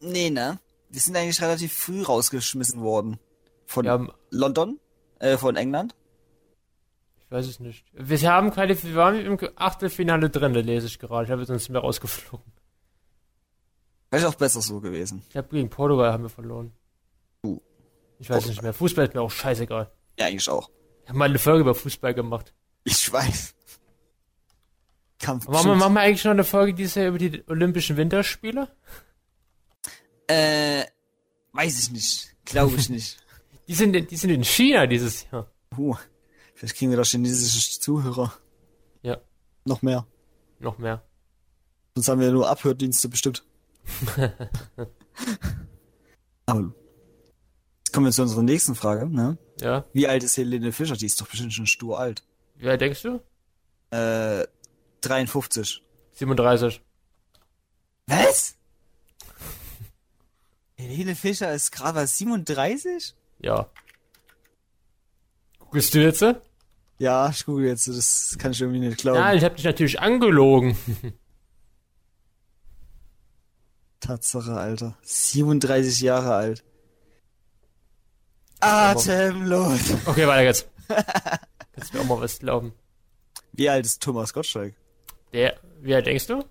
nee, 0.00 0.30
ne? 0.30 0.58
Wir 0.88 1.00
sind 1.00 1.16
eigentlich 1.16 1.40
relativ 1.40 1.72
früh 1.72 2.02
rausgeschmissen 2.02 2.80
worden. 2.80 3.20
Von 3.66 3.88
haben, 3.88 4.10
London? 4.30 4.80
Äh, 5.20 5.38
von 5.38 5.54
England? 5.54 5.94
Ich 7.26 7.30
weiß 7.30 7.46
es 7.46 7.60
nicht. 7.60 7.84
Wir 7.92 8.18
haben 8.30 8.50
keine, 8.52 8.80
wir 8.82 8.94
waren 8.94 9.16
im 9.20 9.38
Achtelfinale 9.56 10.30
drin, 10.30 10.54
da 10.54 10.60
lese 10.60 10.86
ich 10.86 10.98
gerade. 10.98 11.24
Ich 11.26 11.30
habe 11.30 11.44
sonst 11.44 11.68
mehr 11.68 11.80
rausgeflogen. 11.80 12.52
Wäre 14.10 14.28
auch 14.28 14.34
besser 14.36 14.60
so 14.62 14.80
gewesen. 14.80 15.22
Ich 15.28 15.36
habe 15.36 15.48
gegen 15.48 15.68
Portugal 15.68 16.12
haben 16.12 16.22
wir 16.22 16.30
verloren. 16.30 16.72
Uh. 17.44 17.60
Ich 18.18 18.30
weiß 18.30 18.36
Portugal. 18.36 18.50
nicht 18.52 18.62
mehr. 18.62 18.72
Fußball 18.72 19.06
ist 19.06 19.14
mir 19.14 19.20
auch 19.20 19.30
scheißegal. 19.30 19.90
Ja, 20.18 20.26
eigentlich 20.26 20.48
auch. 20.48 20.70
Ich 21.02 21.08
habe 21.08 21.18
mal 21.18 21.28
eine 21.28 21.38
Folge 21.38 21.60
über 21.62 21.74
Fußball 21.74 22.14
gemacht. 22.14 22.54
Ich 22.84 23.12
weiß. 23.12 23.54
Kampf. 25.18 25.48
Machen 25.48 25.70
wir, 25.70 25.74
machen 25.74 25.94
wir 25.94 26.00
eigentlich 26.00 26.24
noch 26.24 26.30
eine 26.32 26.44
Folge 26.44 26.74
dieses 26.74 26.94
Jahr 26.94 27.08
über 27.08 27.18
die 27.18 27.42
Olympischen 27.48 27.96
Winterspiele? 27.96 28.68
Äh, 30.28 30.84
weiß 31.52 31.78
ich 31.80 31.90
nicht. 31.90 32.34
Glaube 32.44 32.76
ich 32.76 32.88
nicht. 32.90 33.18
Die 33.66 33.74
sind, 33.74 33.94
in- 33.96 34.06
die 34.06 34.16
sind 34.16 34.30
in 34.30 34.44
China 34.44 34.86
dieses 34.86 35.28
Jahr. 35.30 35.50
Puh. 35.70 35.96
Vielleicht 36.56 36.76
kriegen 36.76 36.90
wir 36.90 36.96
da 36.96 37.04
chinesische 37.04 37.78
Zuhörer. 37.80 38.32
Ja. 39.02 39.18
Noch 39.66 39.82
mehr. 39.82 40.06
Noch 40.58 40.78
mehr. 40.78 41.04
Sonst 41.94 42.08
haben 42.08 42.20
wir 42.20 42.32
nur 42.32 42.48
Abhördienste 42.48 43.10
bestimmt. 43.10 43.44
Aber 46.46 46.72
jetzt 47.78 47.92
kommen 47.92 48.06
wir 48.06 48.12
zu 48.12 48.22
unserer 48.22 48.42
nächsten 48.42 48.74
Frage. 48.74 49.06
Ne? 49.06 49.36
Ja. 49.60 49.84
Wie 49.92 50.08
alt 50.08 50.24
ist 50.24 50.38
Helene 50.38 50.72
Fischer? 50.72 50.96
Die 50.96 51.04
ist 51.04 51.20
doch 51.20 51.28
bestimmt 51.28 51.52
schon 51.52 51.66
stur 51.66 51.98
alt. 51.98 52.24
Wie 52.54 52.70
alt 52.70 52.80
denkst 52.80 53.02
du? 53.02 53.20
Äh, 53.94 54.46
53. 55.02 55.82
37. 56.12 56.80
Was? 58.06 58.56
Helene 60.76 61.14
Fischer 61.14 61.52
ist 61.52 61.70
gerade 61.70 61.96
mal 61.96 62.06
37? 62.06 63.14
Ja. 63.40 63.68
Guckst 65.58 65.92
du 65.92 66.00
jetzt? 66.02 66.24
Ja, 66.98 67.28
ich 67.28 67.44
google 67.44 67.66
jetzt, 67.66 67.88
das 67.88 68.36
kann 68.38 68.52
ich 68.52 68.60
irgendwie 68.60 68.80
nicht 68.80 68.98
glauben. 68.98 69.18
Ja, 69.18 69.34
ich 69.34 69.44
hab 69.44 69.56
dich 69.56 69.64
natürlich 69.64 70.00
angelogen. 70.00 70.76
Tatsache, 74.00 74.54
Alter. 74.54 74.96
37 75.02 76.00
Jahre 76.00 76.34
alt. 76.34 76.64
Atemlos. 78.60 79.80
Okay, 80.06 80.26
weiter 80.26 80.44
geht's. 80.44 80.66
Kannst 81.72 81.92
du 81.92 81.98
mir 81.98 82.04
auch 82.04 82.08
mal 82.08 82.20
was 82.20 82.38
glauben. 82.38 82.72
Wie 83.52 83.68
alt 83.68 83.84
ist 83.84 84.02
Thomas 84.02 84.32
Gottschalk? 84.32 84.74
Der, 85.32 85.58
wie 85.82 85.94
alt 85.94 86.06
denkst 86.06 86.26
du? 86.26 86.44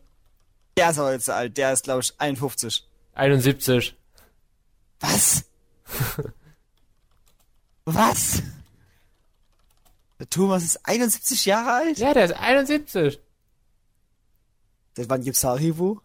Der 0.78 0.92
ist 0.92 1.00
aber 1.00 1.14
jetzt 1.14 1.30
alt. 1.30 1.58
Der 1.58 1.74
ist, 1.74 1.86
glaube 1.86 2.02
ich, 2.02 2.14
51. 2.20 2.88
71. 3.14 3.96
Was? 5.00 5.46
Was? 7.86 8.44
Der 10.26 10.30
Thomas 10.32 10.64
ist 10.64 10.80
71 10.88 11.46
Jahre 11.46 11.72
alt? 11.72 12.00
Ja, 12.00 12.12
der 12.16 12.26
ist 12.26 12.34
71. 12.34 13.20
Seit 14.98 15.08
wann 15.10 15.24
gibt's 15.24 15.44
Haribo? 15.44 16.02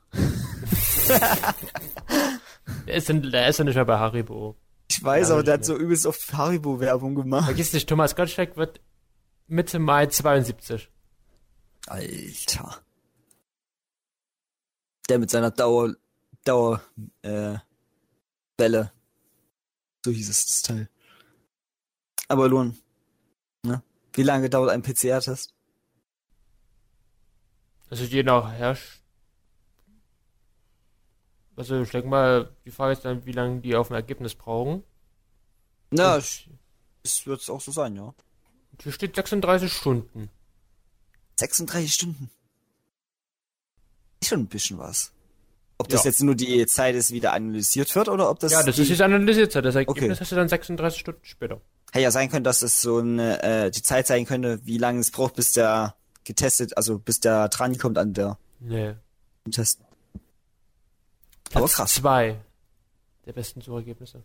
Der 2.87 2.97
ist, 2.97 3.09
der 3.09 3.49
ist 3.49 3.59
ja 3.59 3.65
nicht 3.65 3.75
mehr 3.77 3.85
bei 3.87 3.99
Haribo. 3.99 4.57
Ich 4.91 5.03
weiß, 5.03 5.29
Ja, 5.29 5.35
aber 5.35 5.43
der 5.43 5.55
hat 5.55 5.65
so 5.65 5.75
übelst 5.75 6.05
oft 6.05 6.35
Haribo-Werbung 6.35 7.15
gemacht. 7.15 7.47
Vergiss 7.47 7.73
nicht, 7.73 7.89
Thomas 7.89 8.15
Gottschalk 8.15 8.59
wird 8.59 8.81
Mitte 9.47 9.79
Mai 9.79 10.07
72. 10.07 10.91
Alter. 11.87 12.83
Der 15.09 15.19
mit 15.19 15.31
seiner 15.31 15.51
Dauer, 15.51 15.95
Dauer, 16.45 16.83
äh, 17.23 17.57
Welle. 18.59 18.93
So 20.05 20.11
hieß 20.11 20.29
es, 20.29 20.45
das 20.47 20.63
Teil. 20.63 20.89
Aber 22.29 22.49
Luan? 22.49 22.77
Wie 24.13 24.23
lange 24.23 24.51
dauert 24.51 24.71
ein 24.71 24.83
PCR-Test? 24.83 25.55
Also 27.91 28.05
je 28.05 28.23
nach 28.23 28.53
Herrsch. 28.53 29.01
Also 31.57 31.81
ich 31.83 31.91
denke 31.91 32.09
mal, 32.09 32.51
die 32.65 32.71
Frage 32.71 32.93
ist 32.93 33.05
dann, 33.05 33.25
wie 33.27 33.33
lange 33.33 33.61
die 33.61 33.75
auf 33.77 33.91
ein 33.91 33.95
Ergebnis 33.95 34.35
brauchen. 34.35 34.83
Na, 35.91 36.17
es 36.17 37.27
wird 37.27 37.49
auch 37.51 37.61
so 37.61 37.73
sein, 37.73 37.97
ja. 37.97 38.15
Hier 38.83 38.93
steht 38.93 39.15
36 39.17 39.73
Stunden. 39.73 40.31
36 41.39 41.93
Stunden. 41.93 42.31
Ist 44.21 44.29
schon 44.29 44.41
ein 44.41 44.47
bisschen 44.47 44.79
was. 44.79 45.13
Ob 45.79 45.89
das 45.89 46.05
Ja. 46.05 46.11
jetzt 46.11 46.23
nur 46.23 46.35
die 46.35 46.67
Zeit 46.67 46.95
ist, 46.95 47.11
wie 47.11 47.21
da 47.21 47.33
analysiert 47.33 47.95
wird, 47.95 48.09
oder 48.09 48.31
ob 48.31 48.39
das. 48.39 48.53
Ja, 48.53 48.63
das 48.63 48.77
die, 48.77 48.83
ist 48.83 48.89
jetzt 48.91 49.01
analysiert. 49.01 49.55
Das 49.55 49.75
Ergebnis 49.75 50.05
Okay. 50.05 50.17
hast 50.21 50.31
du 50.33 50.37
dann 50.37 50.49
36 50.49 51.01
Stunden 51.01 51.25
später. 51.25 51.61
Hätte 51.93 52.03
ja 52.03 52.11
sein 52.11 52.31
können, 52.31 52.45
dass 52.45 52.63
es 52.63 52.81
so 52.81 52.99
eine, 52.99 53.43
äh, 53.43 53.71
die 53.71 53.83
Zeit 53.83 54.07
sein 54.07 54.25
könnte, 54.25 54.61
wie 54.65 54.79
lange 54.79 55.01
es 55.01 55.11
braucht, 55.11 55.35
bis 55.35 55.53
der 55.53 55.97
getestet, 56.25 56.77
also 56.77 56.99
bis 56.99 57.21
der 57.21 57.49
drankommt 57.49 57.99
an 57.99 58.13
der 58.13 58.39
Nee. 58.61 58.95
Test. 59.51 59.81
Aber 61.55 61.67
krass. 61.67 61.95
zwei 61.95 62.39
der 63.27 63.33
besten 63.33 63.61
Suchergebnisse. 63.61 64.23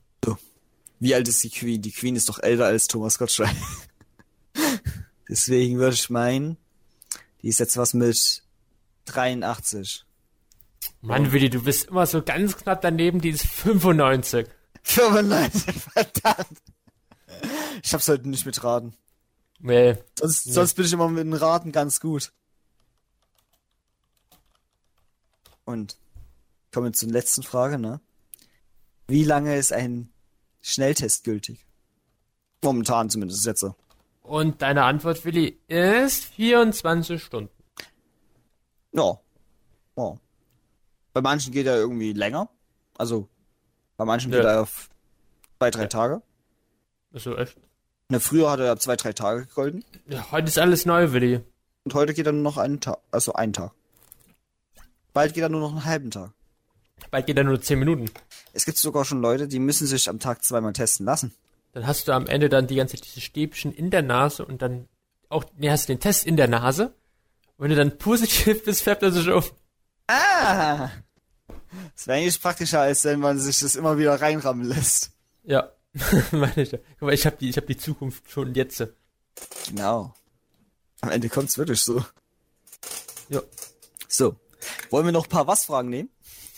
Wie 0.99 1.13
alt 1.13 1.27
ist 1.27 1.43
die 1.43 1.49
Queen? 1.49 1.81
Die 1.81 1.91
Queen 1.91 2.15
ist 2.15 2.29
doch 2.29 2.39
älter 2.39 2.65
als 2.65 2.87
Thomas 2.87 3.17
Gottschalk. 3.17 3.49
Deswegen 5.29 5.77
würde 5.77 5.95
ich 5.95 6.09
meinen, 6.09 6.57
die 7.41 7.49
ist 7.49 7.59
jetzt 7.59 7.77
was 7.77 7.93
mit 7.93 8.43
83. 9.05 10.05
Mann, 11.01 11.31
Willi, 11.31 11.49
du 11.49 11.63
bist 11.63 11.89
immer 11.89 12.05
so 12.05 12.21
ganz 12.21 12.55
knapp 12.57 12.81
daneben, 12.81 13.21
die 13.21 13.29
ist 13.29 13.45
95. 13.45 14.47
95, 14.83 15.75
verdammt. 15.93 16.59
Ich 17.83 17.93
hab's 17.93 18.07
heute 18.07 18.27
nicht 18.29 18.45
mit 18.45 18.63
Raten. 18.63 18.95
Nee. 19.59 19.97
Sonst, 20.17 20.43
sonst 20.45 20.73
bin 20.75 20.85
ich 20.85 20.93
immer 20.93 21.07
mit 21.09 21.23
den 21.25 21.33
Raten 21.33 21.71
ganz 21.71 21.99
gut. 21.99 22.31
Und 25.65 25.97
kommen 26.71 26.87
wir 26.87 26.93
zur 26.93 27.09
letzten 27.09 27.43
Frage, 27.43 27.79
ne? 27.79 27.99
Wie 29.07 29.23
lange 29.23 29.57
ist 29.57 29.73
ein 29.73 30.11
Schnelltest 30.61 31.23
gültig? 31.23 31.65
Momentan 32.63 33.09
zumindest 33.09 33.45
jetzt 33.45 33.59
so. 33.61 33.75
Und 34.23 34.61
deine 34.61 34.83
Antwort, 34.83 35.23
Willi, 35.25 35.59
ist 35.67 36.25
24 36.25 37.23
Stunden. 37.23 37.51
Ja. 38.91 39.19
ja. 39.97 40.17
Bei 41.13 41.21
manchen 41.21 41.53
geht 41.53 41.67
er 41.67 41.75
irgendwie 41.77 42.13
länger. 42.13 42.49
Also, 42.97 43.29
bei 43.97 44.05
manchen 44.05 44.31
Ja. 44.31 44.39
geht 44.39 44.47
er 44.47 44.61
auf 44.61 44.89
zwei, 45.59 45.69
drei 45.69 45.81
Ja. 45.83 45.87
Tage. 45.87 46.21
Also 47.15 47.37
echt. 47.37 47.57
Ne, 48.09 48.19
früher 48.19 48.51
hat 48.51 48.59
er 48.59 48.77
zwei, 48.77 48.97
drei 48.97 49.13
Tage 49.13 49.45
gegolten. 49.47 49.83
Ja, 50.07 50.31
heute 50.31 50.49
ist 50.49 50.59
alles 50.59 50.85
neu, 50.85 51.13
Willi. 51.13 51.39
Und 51.85 51.93
heute 51.93 52.13
geht 52.13 52.27
er 52.27 52.33
nur 52.33 52.43
noch 52.43 52.57
einen 52.57 52.81
Tag. 52.81 52.97
Also 53.09 53.33
einen 53.33 53.53
Tag. 53.53 53.71
Bald 55.13 55.33
geht 55.33 55.41
er 55.41 55.49
nur 55.49 55.61
noch 55.61 55.71
einen 55.71 55.85
halben 55.85 56.11
Tag. 56.11 56.33
Bald 57.09 57.25
geht 57.25 57.37
er 57.37 57.45
nur 57.45 57.59
10 57.59 57.79
Minuten. 57.79 58.11
Es 58.51 58.65
gibt 58.65 58.77
sogar 58.77 59.05
schon 59.05 59.21
Leute, 59.21 59.47
die 59.47 59.59
müssen 59.59 59.87
sich 59.87 60.09
am 60.09 60.19
Tag 60.19 60.43
zweimal 60.43 60.73
testen 60.73 61.05
lassen. 61.05 61.33
Dann 61.71 61.87
hast 61.87 62.07
du 62.07 62.11
am 62.11 62.27
Ende 62.27 62.49
dann 62.49 62.67
die 62.67 62.75
ganze 62.75 62.97
Zeit 62.97 63.05
diese 63.05 63.21
Stäbchen 63.21 63.73
in 63.73 63.91
der 63.91 64.01
Nase 64.01 64.45
und 64.45 64.61
dann 64.61 64.87
auch, 65.29 65.45
nee, 65.57 65.69
hast 65.69 65.87
du 65.87 65.93
den 65.93 66.01
Test 66.01 66.25
in 66.25 66.35
der 66.35 66.49
Nase. 66.49 66.93
Und 67.57 67.63
wenn 67.63 67.69
du 67.69 67.75
dann 67.77 67.97
positiv 67.97 68.63
bist, 68.65 68.83
färbt 68.83 69.03
er 69.03 69.11
sich 69.11 69.29
um. 69.29 69.43
Ah! 70.07 70.89
Das 71.95 72.07
wäre 72.07 72.19
eigentlich 72.19 72.41
praktischer, 72.41 72.81
als 72.81 73.05
wenn 73.05 73.19
man 73.19 73.39
sich 73.39 73.59
das 73.59 73.75
immer 73.75 73.97
wieder 73.97 74.19
reinrammen 74.19 74.65
lässt. 74.65 75.11
Ja, 75.43 75.71
meine 76.31 76.61
ich. 76.61 76.71
Guck 76.71 77.01
mal, 77.01 77.13
ich 77.13 77.25
habe 77.25 77.37
die, 77.37 77.49
ich 77.49 77.57
hab 77.57 77.67
die 77.67 77.77
Zukunft 77.77 78.29
schon 78.29 78.53
jetzt. 78.53 78.85
Genau. 79.69 80.13
Am 81.01 81.09
Ende 81.09 81.29
kommt's 81.29 81.57
wirklich 81.57 81.81
so. 81.81 82.03
Ja. 83.29 83.41
So. 84.07 84.35
Wollen 84.89 85.05
wir 85.05 85.11
noch 85.11 85.25
ein 85.25 85.29
paar 85.29 85.47
Was-Fragen 85.47 85.89
nehmen? 85.89 86.09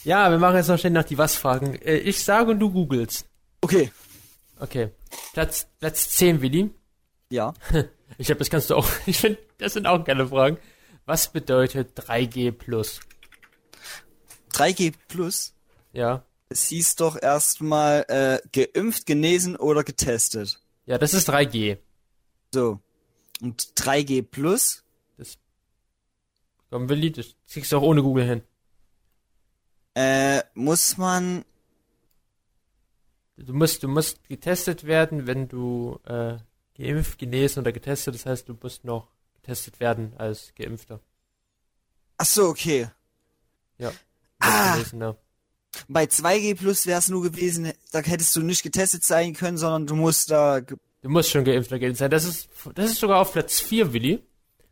Ja, 0.04 0.30
wir 0.32 0.38
machen 0.38 0.56
jetzt 0.56 0.68
noch 0.68 0.80
schnell 0.80 0.94
noch 0.94 1.04
die 1.04 1.18
Was-Fragen. 1.18 1.76
Äh, 1.82 1.98
ich 1.98 2.24
sage 2.24 2.52
und 2.52 2.60
du 2.60 2.72
googelst. 2.72 3.28
Okay. 3.62 3.92
Okay. 4.60 4.92
Platz, 5.34 5.68
Platz 5.80 6.10
10, 6.12 6.42
Willi. 6.42 6.74
Ja. 7.30 7.54
Ich 8.18 8.28
glaube, 8.28 8.40
das 8.40 8.50
kannst 8.50 8.70
du 8.70 8.76
auch. 8.76 8.88
Ich 9.06 9.18
finde, 9.18 9.38
das 9.58 9.74
sind 9.74 9.86
auch 9.86 10.04
geile 10.04 10.28
Fragen. 10.30 10.58
Was 11.06 11.32
bedeutet 11.32 12.00
3G 12.00 12.52
plus? 12.54 13.02
3G 14.54 14.94
Plus. 15.08 15.54
Ja. 15.94 16.24
Es 16.50 16.68
hieß 16.68 16.96
doch 16.96 17.22
erstmal 17.22 18.06
äh, 18.08 18.40
geimpft, 18.52 19.06
genesen 19.06 19.56
oder 19.56 19.84
getestet. 19.84 20.62
Ja, 20.86 20.98
das 20.98 21.14
ist 21.14 21.30
3G. 21.30 21.78
So. 22.54 22.80
Und 23.42 23.62
3G 23.76 24.24
Plus? 24.24 24.84
Komm, 26.70 26.90
Willi, 26.90 27.12
das 27.12 27.36
kriegst 27.50 27.72
du 27.72 27.78
auch 27.78 27.82
ohne 27.82 28.04
Google 28.04 28.26
hin. 28.26 28.44
Äh, 29.96 30.44
muss 30.54 30.98
man. 30.98 31.46
Du 33.38 33.54
musst, 33.54 33.84
du 33.84 33.88
musst 33.88 34.28
getestet 34.28 34.84
werden, 34.84 35.28
wenn 35.28 35.48
du 35.48 36.00
äh, 36.06 36.38
geimpft, 36.76 37.20
genesen 37.20 37.62
oder 37.62 37.72
getestet. 37.72 38.16
Das 38.16 38.26
heißt, 38.26 38.50
du 38.50 38.58
musst 38.62 38.84
noch 38.84 39.12
getestet 39.36 39.80
werden 39.80 40.14
als 40.18 40.54
Geimpfter. 40.56 41.00
Ach 42.18 42.26
so, 42.26 42.48
okay. 42.48 42.90
Ja. 43.78 43.94
Ah. 44.40 44.74
Genesener. 44.74 45.18
Bei 45.88 46.04
2G 46.06 46.56
Plus 46.56 46.86
wäre 46.86 47.00
es 47.00 47.10
nur 47.10 47.24
gewesen, 47.24 47.72
da 47.92 48.00
hättest 48.00 48.36
du 48.36 48.42
nicht 48.42 48.64
getestet 48.64 49.04
sein 49.04 49.34
können, 49.34 49.58
sondern 49.58 49.88
du 49.88 49.96
musst 49.96 50.32
da. 50.32 50.62
Du 50.62 50.78
musst 51.10 51.30
schon 51.30 51.44
geimpft 51.44 51.72
oder 51.72 51.96
sein. 51.96 52.10
Das 52.12 52.26
ist, 52.26 52.50
das 52.76 52.92
ist 52.92 53.00
sogar 53.00 53.22
auf 53.22 53.34
Platz 53.34 53.60
4, 53.60 53.94
Willi. 53.94 54.24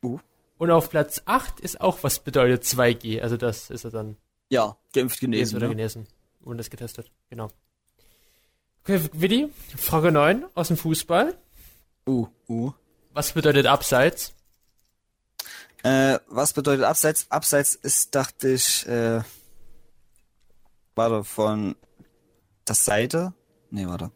Uh. 0.04 0.20
Und 0.58 0.72
auf 0.72 0.89
Platz 0.89 1.22
8 1.26 1.60
ist 1.60 1.82
auch, 1.82 2.00
was 2.02 2.20
bedeutet 2.20 2.63
2G. 2.63 3.22
Also 3.22 3.38
das 3.38 3.70
ist 3.70 3.84
ja 3.84 3.89
dann 3.89 4.18
Ja, 4.50 4.78
geimpft, 4.94 5.20
genesen 5.20 5.58
oder 5.58 5.68
Ne? 5.68 5.76
genesen. 5.76 6.08
Und 6.41 6.58
das 6.58 6.70
getestet. 6.70 7.12
Genau. 7.30 7.50
Okay, 8.84 9.02
Willi, 9.13 9.50
Frage 9.78 10.12
9 10.12 10.46
aus 10.54 10.68
dem 10.68 10.78
Fußball. 10.78 11.36
Uh, 12.08 12.28
uh. 12.48 12.72
Was 13.13 13.32
bedeutet 13.32 13.65
Abseits? 13.65 14.34
Äh, 15.84 16.20
was 16.28 16.54
bedeutet 16.54 16.84
Abseits? 16.86 17.30
Abseits 17.30 17.76
ist, 17.76 18.13
dachte 18.15 18.50
ich, 18.50 18.86
äh, 18.88 19.22
warte, 20.95 21.23
von 21.23 21.75
der 22.67 22.75
Seite? 22.75 23.34
Nee, 23.69 23.88
warte. 23.88 24.12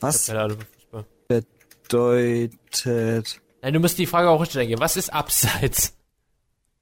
Was 0.00 0.26
Keine 0.26 0.40
Ahnung, 0.40 0.58
Fußball. 0.74 1.06
bedeutet 1.28 3.40
Nein, 3.62 3.74
du 3.74 3.80
musst 3.80 3.98
die 3.98 4.06
Frage 4.06 4.28
auch 4.28 4.40
richtig 4.40 4.60
eingehen. 4.60 4.80
Was 4.80 4.96
ist 4.96 5.12
Abseits? 5.12 5.96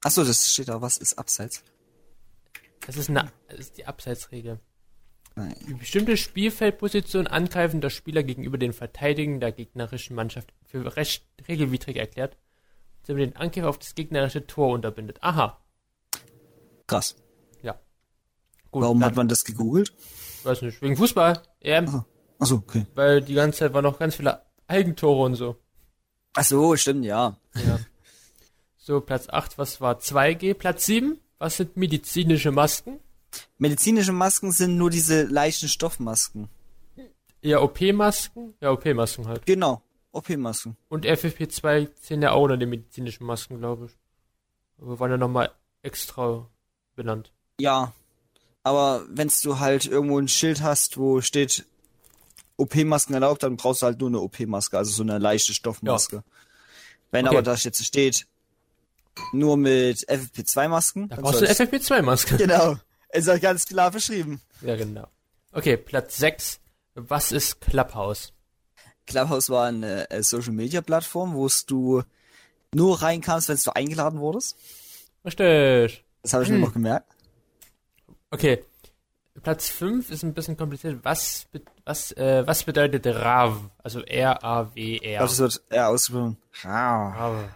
Achso, 0.03 0.23
das 0.23 0.51
steht 0.51 0.67
da. 0.67 0.81
Was 0.81 0.97
ist 0.97 1.17
abseits? 1.17 1.63
Das 2.87 2.97
ist, 2.97 3.09
eine, 3.09 3.31
das 3.47 3.59
ist 3.59 3.77
die 3.77 3.85
Abseitsregel. 3.85 4.59
Nein. 5.35 5.55
Die 5.67 5.75
bestimmte 5.75 6.17
Spielfeldposition 6.17 7.27
angreifender 7.27 7.91
Spieler 7.91 8.23
gegenüber 8.23 8.57
den 8.57 8.73
Verteidigern 8.73 9.39
der 9.39 9.51
gegnerischen 9.51 10.15
Mannschaft 10.15 10.53
für 10.65 10.95
recht 10.95 11.23
regelwidrig 11.47 11.97
erklärt, 11.97 12.35
sowie 13.05 13.21
den 13.21 13.35
Angriff 13.35 13.65
auf 13.65 13.77
das 13.77 13.93
gegnerische 13.93 14.47
Tor 14.47 14.73
unterbindet. 14.73 15.19
Aha. 15.21 15.61
Krass. 16.87 17.15
Gut, 18.71 18.83
Warum 18.83 19.03
hat 19.03 19.15
man 19.15 19.27
das 19.27 19.43
gegoogelt? 19.43 19.93
weiß 20.43 20.61
nicht, 20.63 20.81
wegen 20.81 20.97
Fußball. 20.97 21.41
EM, 21.59 22.03
Achso, 22.39 22.55
okay. 22.55 22.87
weil 22.95 23.21
die 23.21 23.35
ganze 23.35 23.59
Zeit 23.59 23.73
waren 23.73 23.83
noch 23.83 23.99
ganz 23.99 24.15
viele 24.15 24.41
Eigentore 24.67 25.25
und 25.25 25.35
so. 25.35 25.57
Ach 26.33 26.43
so, 26.43 26.75
stimmt, 26.75 27.05
ja. 27.05 27.37
Ja. 27.55 27.79
So, 28.77 28.99
Platz 29.01 29.29
8, 29.29 29.57
was 29.59 29.79
war 29.79 29.99
2G? 29.99 30.55
Platz 30.55 30.85
7, 30.87 31.19
was 31.37 31.57
sind 31.57 31.77
medizinische 31.77 32.51
Masken? 32.51 32.99
Medizinische 33.59 34.11
Masken 34.11 34.51
sind 34.51 34.77
nur 34.77 34.89
diese 34.89 35.23
leichten 35.23 35.67
Stoffmasken. 35.67 36.49
Ja, 37.41 37.61
OP-Masken? 37.61 38.53
Ja, 38.59 38.71
OP-Masken 38.71 39.27
halt. 39.27 39.45
Genau. 39.45 39.81
OP-Masken. 40.11 40.77
Und 40.89 41.05
FFP2 41.05 41.93
zählen 41.95 42.21
ja 42.21 42.31
auch 42.31 42.43
unter 42.43 42.57
den 42.57 42.69
medizinischen 42.69 43.25
Masken, 43.25 43.59
glaube 43.59 43.85
ich. 43.85 43.91
Aber 44.81 44.99
waren 44.99 45.11
ja 45.11 45.17
nochmal 45.17 45.51
extra 45.83 46.47
benannt. 46.95 47.31
Ja. 47.59 47.93
Aber 48.63 49.03
wenn 49.09 49.31
du 49.43 49.59
halt 49.59 49.85
irgendwo 49.85 50.19
ein 50.19 50.27
Schild 50.27 50.61
hast, 50.61 50.97
wo 50.97 51.21
steht 51.21 51.65
OP-Masken 52.57 53.13
erlaubt, 53.15 53.41
dann 53.43 53.57
brauchst 53.57 53.81
du 53.81 53.87
halt 53.87 53.99
nur 53.99 54.09
eine 54.09 54.19
OP-Maske, 54.19 54.77
also 54.77 54.91
so 54.91 55.01
eine 55.03 55.17
leichte 55.17 55.53
Stoffmaske. 55.53 56.23
Wenn 57.09 57.25
Okay. 57.27 57.35
aber 57.37 57.43
da 57.43 57.55
jetzt 57.55 57.83
steht, 57.83 58.27
nur 59.33 59.57
mit 59.57 60.07
FFP2-Masken, 60.07 61.09
Da 61.09 61.15
dann 61.15 61.23
brauchst 61.23 61.41
du 61.41 61.45
eine 61.45 61.53
soll's- 61.55 61.69
FFP2-Maske. 61.69 62.37
Genau. 62.37 62.77
Ist 63.13 63.27
ja 63.27 63.37
ganz 63.39 63.65
klar 63.65 63.91
beschrieben. 63.91 64.39
Ja, 64.61 64.75
genau. 64.75 65.07
Okay, 65.51 65.75
Platz 65.75 66.17
6. 66.17 66.59
Was 66.95 67.31
ist 67.31 67.59
Clubhouse? 67.61 68.31
Clubhouse 69.07 69.49
war 69.49 69.67
eine 69.67 70.09
äh, 70.11 70.21
Social-Media-Plattform, 70.23 71.33
wo 71.33 71.49
du 71.67 72.03
nur 72.73 73.01
reinkamst, 73.01 73.49
wenn 73.49 73.57
du 73.57 73.75
eingeladen 73.75 74.19
wurdest. 74.19 74.55
Richtig. 75.25 76.05
Das 76.21 76.33
habe 76.33 76.43
ich 76.43 76.49
mir 76.49 76.55
Hm. 76.55 76.61
noch 76.61 76.73
gemerkt. 76.73 77.11
Okay. 78.31 78.65
Platz 79.43 79.69
5 79.69 80.09
ist 80.11 80.23
ein 80.23 80.33
bisschen 80.33 80.57
kompliziert. 80.57 80.99
Was, 81.03 81.47
was, 81.85 82.11
äh, 82.13 82.45
was 82.45 82.63
bedeutet 82.63 83.05
RAV? 83.05 83.69
Also 83.83 84.01
R-A-W-R. 84.01 85.19
Das 85.19 85.39
wird 85.39 85.61
eher 85.69 85.89
ausgesprochen. 85.89 86.37
RAV. 86.63 87.49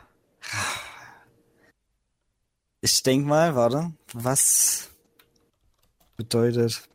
Ich 2.82 3.04
denk 3.04 3.26
mal, 3.26 3.56
warte, 3.56 3.94
was 4.14 4.90
bedeutet 6.16 6.88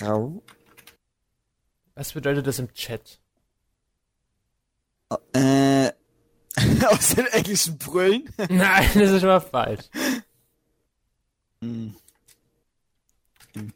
Rau? 0.00 0.42
Was 1.94 2.12
bedeutet 2.12 2.46
das 2.46 2.58
im 2.58 2.72
Chat? 2.72 3.20
Äh, 5.34 5.92
aus 6.86 7.14
den 7.14 7.26
englischen 7.26 7.78
Brüllen? 7.78 8.32
Nein, 8.48 8.90
das 8.94 9.10
ist 9.10 9.20
schon 9.20 9.28
mal 9.28 9.40
falsch. 9.40 9.84
Hm. 11.62 11.94
Im 13.54 13.72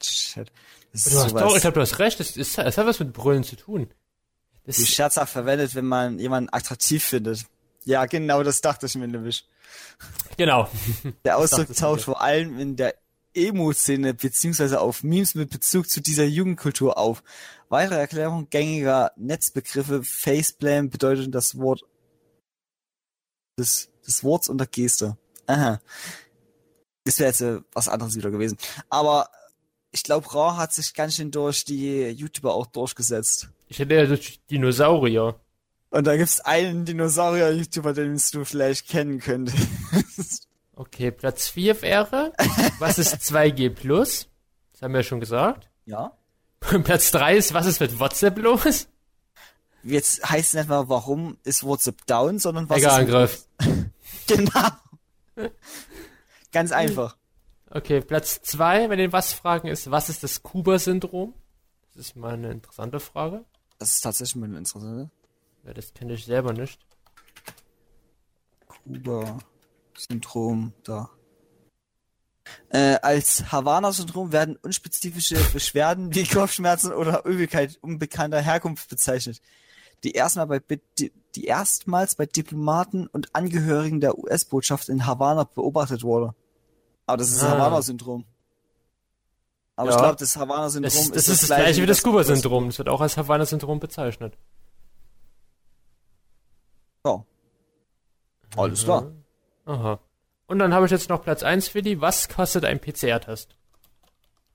Chat. 0.00 0.50
Das 0.92 1.04
Du 1.04 1.10
hast 1.10 1.28
sowas, 1.30 1.42
doch, 1.42 1.54
ich 1.54 1.60
glaube, 1.60 1.74
du 1.74 1.80
hast 1.80 1.98
recht. 1.98 2.18
Das, 2.18 2.36
ist, 2.36 2.58
das 2.58 2.78
hat 2.78 2.86
was 2.86 2.98
mit 2.98 3.12
Brüllen 3.12 3.44
zu 3.44 3.56
tun. 3.56 3.88
Das, 4.64 4.78
wie 4.78 4.86
scherzhaft 4.86 5.32
verwendet, 5.32 5.74
wenn 5.74 5.84
man 5.84 6.18
jemanden 6.18 6.48
attraktiv 6.52 7.04
findet. 7.04 7.44
Ja, 7.84 8.06
genau, 8.06 8.42
das 8.42 8.62
dachte 8.62 8.86
ich 8.86 8.94
mir 8.94 9.06
nämlich. 9.06 9.46
genau. 10.36 10.70
Der 11.24 11.36
Ausdruck 11.36 11.74
taucht 11.76 12.02
vor 12.02 12.22
allem 12.22 12.58
in 12.58 12.76
der 12.76 12.94
Emo-Szene 13.34 14.14
beziehungsweise 14.14 14.80
auf 14.80 15.02
Memes 15.02 15.34
mit 15.34 15.50
Bezug 15.50 15.90
zu 15.90 16.00
dieser 16.00 16.24
Jugendkultur 16.24 16.96
auf. 16.96 17.22
Weitere 17.68 17.98
Erklärung 17.98 18.48
gängiger 18.48 19.12
Netzbegriffe 19.16 20.02
Faceplam 20.02 20.88
bedeutet 20.88 21.34
das 21.34 21.58
Wort 21.58 21.82
des, 23.58 23.90
des 24.06 24.22
Worts 24.24 24.48
und 24.48 24.58
der 24.58 24.68
Geste. 24.68 25.18
Aha. 25.46 25.80
Das 27.04 27.18
wäre 27.18 27.28
jetzt 27.28 27.40
äh, 27.42 27.60
was 27.72 27.88
anderes 27.88 28.16
wieder 28.16 28.30
gewesen. 28.30 28.56
Aber 28.88 29.28
ich 29.90 30.02
glaube, 30.02 30.32
Ra 30.34 30.56
hat 30.56 30.72
sich 30.72 30.94
ganz 30.94 31.16
schön 31.16 31.30
durch 31.30 31.64
die 31.64 32.08
YouTuber 32.08 32.54
auch 32.54 32.66
durchgesetzt. 32.66 33.48
Ich 33.68 33.78
hätte 33.78 33.94
ja 33.94 34.06
durch 34.06 34.40
Dinosaurier. 34.50 35.38
Und 35.90 36.06
da 36.06 36.16
gibt's 36.16 36.40
einen 36.40 36.84
Dinosaurier-YouTuber, 36.84 37.92
den 37.92 38.20
du 38.32 38.44
vielleicht 38.44 38.88
kennen 38.88 39.20
könntest. 39.20 39.68
Okay, 40.76 41.12
Platz 41.12 41.46
4 41.46 41.82
wäre. 41.82 42.32
Was 42.80 42.98
ist 42.98 43.14
2G 43.20 43.70
Plus? 43.70 44.26
Das 44.72 44.82
haben 44.82 44.92
wir 44.92 45.00
ja 45.00 45.04
schon 45.04 45.20
gesagt. 45.20 45.68
ja. 45.84 46.10
Und 46.72 46.82
Platz 46.82 47.12
3 47.12 47.36
ist, 47.36 47.54
was 47.54 47.66
ist 47.66 47.78
mit 47.78 48.00
WhatsApp 48.00 48.38
los? 48.38 48.88
Jetzt 49.84 50.28
heißt 50.28 50.48
es 50.48 50.54
nicht 50.54 50.68
mal, 50.68 50.88
warum 50.88 51.36
ist 51.44 51.62
WhatsApp 51.62 52.04
down, 52.06 52.40
sondern 52.40 52.68
was 52.68 52.78
ist 52.78 52.86
Hackerangriff. 52.86 53.46
Genau. 54.26 54.68
Ganz 56.54 56.70
einfach. 56.70 57.16
Okay, 57.68 58.00
Platz 58.00 58.40
2, 58.42 58.88
wenn 58.88 59.00
ihr 59.00 59.12
was 59.12 59.32
fragen, 59.32 59.66
ist, 59.66 59.90
was 59.90 60.08
ist 60.08 60.22
das 60.22 60.44
Kuba-Syndrom? 60.44 61.34
Das 61.96 62.06
ist 62.06 62.16
mal 62.16 62.34
eine 62.34 62.52
interessante 62.52 63.00
Frage. 63.00 63.44
Das 63.80 63.90
ist 63.90 64.02
tatsächlich 64.02 64.36
mal 64.36 64.56
interessant. 64.56 65.10
Ja, 65.64 65.74
das 65.74 65.92
kenne 65.92 66.14
ich 66.14 66.24
selber 66.24 66.52
nicht. 66.52 66.78
Kuba-Syndrom 68.68 70.72
da. 70.84 71.10
Äh, 72.68 72.98
als 73.02 73.50
Havana-Syndrom 73.50 74.30
werden 74.30 74.56
unspezifische 74.62 75.34
Beschwerden 75.52 76.14
wie 76.14 76.24
Kopfschmerzen 76.24 76.92
oder 76.92 77.24
Übelkeit 77.24 77.78
unbekannter 77.80 78.40
Herkunft 78.40 78.88
bezeichnet, 78.88 79.42
die 80.04 80.12
erstmal 80.12 80.46
bei 80.46 80.60
die, 81.00 81.10
die 81.34 81.46
erstmals 81.46 82.14
bei 82.14 82.26
Diplomaten 82.26 83.08
und 83.08 83.34
Angehörigen 83.34 84.00
der 84.00 84.16
US-Botschaft 84.16 84.88
in 84.88 85.04
Havanna 85.04 85.42
beobachtet 85.42 86.04
wurde. 86.04 86.36
Aber 87.06 87.16
das 87.18 87.30
ist 87.30 87.42
Ah. 87.42 87.50
Havana-Syndrom. 87.50 88.24
Aber 89.76 89.90
Ja. 89.90 89.96
ich 89.96 90.02
glaube, 90.02 90.16
das 90.18 90.36
Havana-Syndrom 90.36 90.82
Das, 90.94 91.10
das 91.10 91.28
ist 91.28 91.42
das 91.42 91.56
gleiche 91.56 91.82
wie 91.82 91.86
das 91.86 92.02
Kuba- 92.02 92.22
Kuba-Syndrom. 92.22 92.66
Das 92.68 92.78
wird 92.78 92.88
auch 92.88 93.00
als 93.00 93.16
Havanna-Syndrom 93.16 93.80
bezeichnet. 93.80 94.36
Ja. 97.04 97.24
Alles 98.56 98.84
klar. 98.84 99.12
Aha. 99.66 99.98
Und 100.46 100.58
dann 100.58 100.72
habe 100.74 100.86
ich 100.86 100.92
jetzt 100.92 101.08
noch 101.08 101.22
Platz 101.22 101.42
1 101.42 101.68
für 101.68 101.82
die. 101.82 102.00
Was 102.00 102.28
kostet 102.28 102.64
ein 102.64 102.80
PCR-Test? 102.80 103.56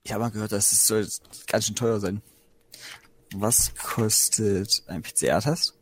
Ich 0.04 0.14
habe 0.14 0.24
mal 0.24 0.32
gehört, 0.32 0.52
das 0.52 0.72
ist- 0.72 0.88
soll 0.88 1.08
ganz 1.48 1.66
schön 1.66 1.76
teuer 1.76 2.00
sein. 2.00 2.22
Was 3.36 3.76
kostet 3.76 4.84
ein 4.88 5.02
PCR-Test? 5.04 5.74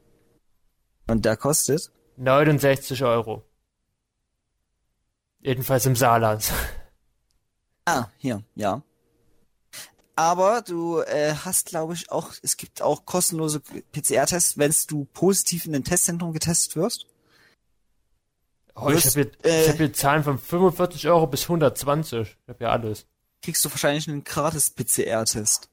Und 1.08 1.24
der 1.26 1.38
kostet? 1.38 1.92
69 2.18 3.04
Euro. 3.04 3.44
Jedenfalls 5.48 5.86
im 5.86 5.96
Saarland. 5.96 6.52
Ah, 7.86 8.08
hier, 8.18 8.44
ja. 8.56 8.82
Aber 10.18 10.62
du 10.62 11.00
äh, 11.00 11.34
hast, 11.46 11.68
glaube 11.68 11.94
ich, 11.94 12.12
auch, 12.12 12.34
es 12.42 12.58
gibt 12.58 12.82
auch 12.82 13.06
kostenlose 13.06 13.62
PCR-Tests, 13.62 14.58
wenn 14.58 14.76
du 14.90 15.06
positiv 15.14 15.66
in 15.66 15.72
den 15.72 15.86
Testzentrum 15.86 16.34
getestet 16.34 16.76
wirst. 16.76 17.06
Oh, 18.76 18.90
ich 18.90 18.96
Wirst, 19.06 19.16
habe 19.16 19.32
hier, 19.42 19.50
äh, 19.50 19.64
ich 19.64 19.70
hab 19.70 19.78
hier 19.78 19.94
Zahlen 19.94 20.24
von 20.26 20.38
45 20.38 21.08
Euro 21.08 21.28
bis 21.28 21.44
120. 21.44 22.20
Ich 22.44 22.50
habe 22.50 22.64
ja 22.66 22.72
alles. 22.72 23.06
Kriegst 23.42 23.64
du 23.64 23.70
wahrscheinlich 23.70 24.06
einen 24.10 24.26
gratis 24.26 24.70
PCR-Test. 24.72 25.70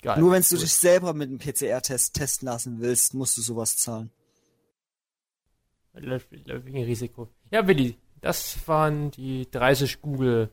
Geil. 0.00 0.18
Nur 0.20 0.32
wenn 0.32 0.42
du 0.42 0.56
dich 0.56 0.72
selber 0.72 1.12
mit 1.12 1.28
einem 1.28 1.38
PCR-Test 1.38 2.14
testen 2.14 2.46
lassen 2.46 2.80
willst, 2.80 3.12
musst 3.12 3.36
du 3.36 3.42
sowas 3.42 3.76
zahlen. 3.76 4.10
Läuft- 5.92 6.28
läuft 6.46 6.64
Wegen 6.64 6.82
Risiko. 6.84 7.28
Ja, 7.50 7.66
Willi, 7.68 7.98
das 8.22 8.66
waren 8.66 9.10
die 9.10 9.50
30 9.50 10.00
Google 10.00 10.50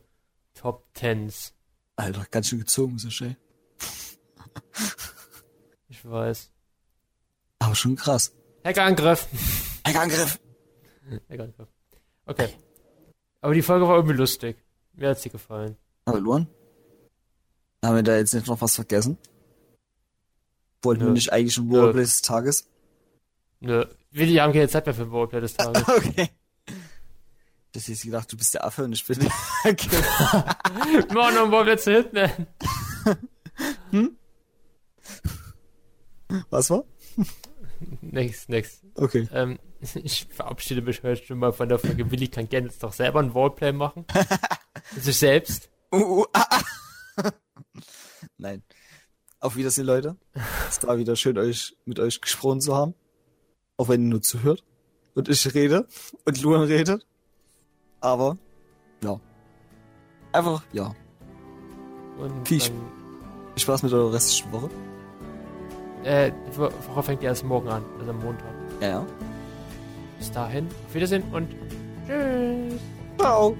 Top 0.54 0.92
Tens. 0.92 1.54
Alter, 1.96 2.26
ganz 2.30 2.48
schön 2.48 2.58
gezogen, 2.60 2.98
so 2.98 3.08
schön. 3.10 3.36
Ich 5.88 6.08
weiß. 6.08 6.52
Aber 7.58 7.74
schon 7.74 7.96
krass. 7.96 8.32
Hackerangriff. 8.64 9.26
Ein 9.82 9.96
Angriff! 9.96 10.38
Hackerangriff. 11.28 11.68
Okay. 12.26 12.48
Aber 13.40 13.54
die 13.54 13.62
Folge 13.62 13.86
war 13.88 13.96
irgendwie 13.96 14.16
lustig. 14.16 14.56
Mir 14.92 15.10
hat 15.10 15.20
sie 15.20 15.30
gefallen. 15.30 15.76
Aber 16.04 16.20
Luan? 16.20 16.46
Haben 17.84 17.96
wir 17.96 18.02
da 18.02 18.16
jetzt 18.16 18.32
nicht 18.34 18.46
noch 18.46 18.60
was 18.60 18.76
vergessen? 18.76 19.18
Wollten 20.82 21.04
wir 21.04 21.10
nicht 21.10 21.32
eigentlich 21.32 21.54
schon 21.54 21.68
Nö. 21.68 21.80
Roleplay 21.80 22.02
des 22.02 22.22
Tages? 22.22 22.68
Nö. 23.58 23.84
Willi 24.12 24.36
haben 24.36 24.52
keine 24.52 24.68
Zeit 24.68 24.86
mehr 24.86 24.94
für 24.94 25.04
Roleplay 25.04 25.40
des 25.40 25.54
Tages. 25.54 25.82
Okay. 25.88 26.30
Das 27.72 27.88
ist 27.88 28.02
gedacht, 28.02 28.32
du 28.32 28.36
bist 28.36 28.54
der 28.54 28.64
Affe 28.64 28.84
und 28.84 28.92
ich 28.92 29.06
bin 29.06 29.20
der. 29.20 29.30
Wir 29.64 31.14
machen 31.14 31.34
noch 31.34 31.44
ein 31.44 31.54
Roleplay 31.54 31.76
zu 31.78 31.92
Hitman. 31.92 32.46
Was 36.50 36.70
war? 36.70 36.84
Nix, 38.00 38.48
nix. 38.48 38.82
Okay. 38.94 39.28
Ähm, 39.32 39.58
ich 39.94 40.26
verabschiede 40.30 40.82
mich 40.82 41.02
heute 41.02 41.24
schon 41.24 41.38
mal 41.38 41.52
von 41.52 41.68
der 41.68 41.78
Folge. 41.78 42.10
Willi 42.10 42.28
kann 42.28 42.48
gerne 42.48 42.68
jetzt 42.68 42.82
doch 42.82 42.92
selber 42.92 43.20
ein 43.20 43.30
Roleplay 43.30 43.72
machen. 43.72 44.04
Sich 44.96 45.16
selbst. 45.16 45.70
Uh, 45.92 46.20
uh, 46.20 46.24
ah, 46.32 46.60
ah. 47.16 47.30
Nein. 48.38 48.62
Auf 49.40 49.56
Wiedersehen, 49.56 49.86
Leute. 49.86 50.16
Es 50.68 50.86
war 50.86 50.98
wieder 50.98 51.16
schön, 51.16 51.38
euch 51.38 51.76
mit 51.84 51.98
euch 51.98 52.20
gesprochen 52.20 52.60
zu 52.60 52.76
haben. 52.76 52.94
Auch 53.76 53.88
wenn 53.88 54.02
ihr 54.02 54.08
nur 54.08 54.22
zuhört. 54.22 54.64
Und 55.14 55.28
ich 55.28 55.54
rede. 55.54 55.88
Und 56.24 56.42
Luan 56.42 56.62
redet. 56.62 57.06
Aber, 58.00 58.36
ja. 59.04 59.18
Einfach, 60.32 60.62
ja. 60.72 60.92
Und 62.18 62.46
Viel 62.48 62.58
dann, 62.58 62.70
Spaß 63.56 63.82
mit 63.82 63.92
eurer 63.92 64.12
restlichen 64.12 64.52
Woche. 64.52 64.70
äh, 66.04 66.30
die 66.30 66.58
Wo- 66.58 66.70
Woche 66.94 67.02
fängt 67.02 67.22
ja 67.22 67.30
erst 67.30 67.44
morgen 67.44 67.68
an, 67.68 67.82
also 67.98 68.10
am 68.10 68.18
Montag. 68.20 68.46
Ja, 68.80 68.88
ja. 68.88 69.06
Bis 70.18 70.30
dahin, 70.32 70.66
auf 70.86 70.94
Wiedersehen 70.94 71.22
und 71.32 71.48
tschüss. 72.06 72.80
Ciao. 73.18 73.56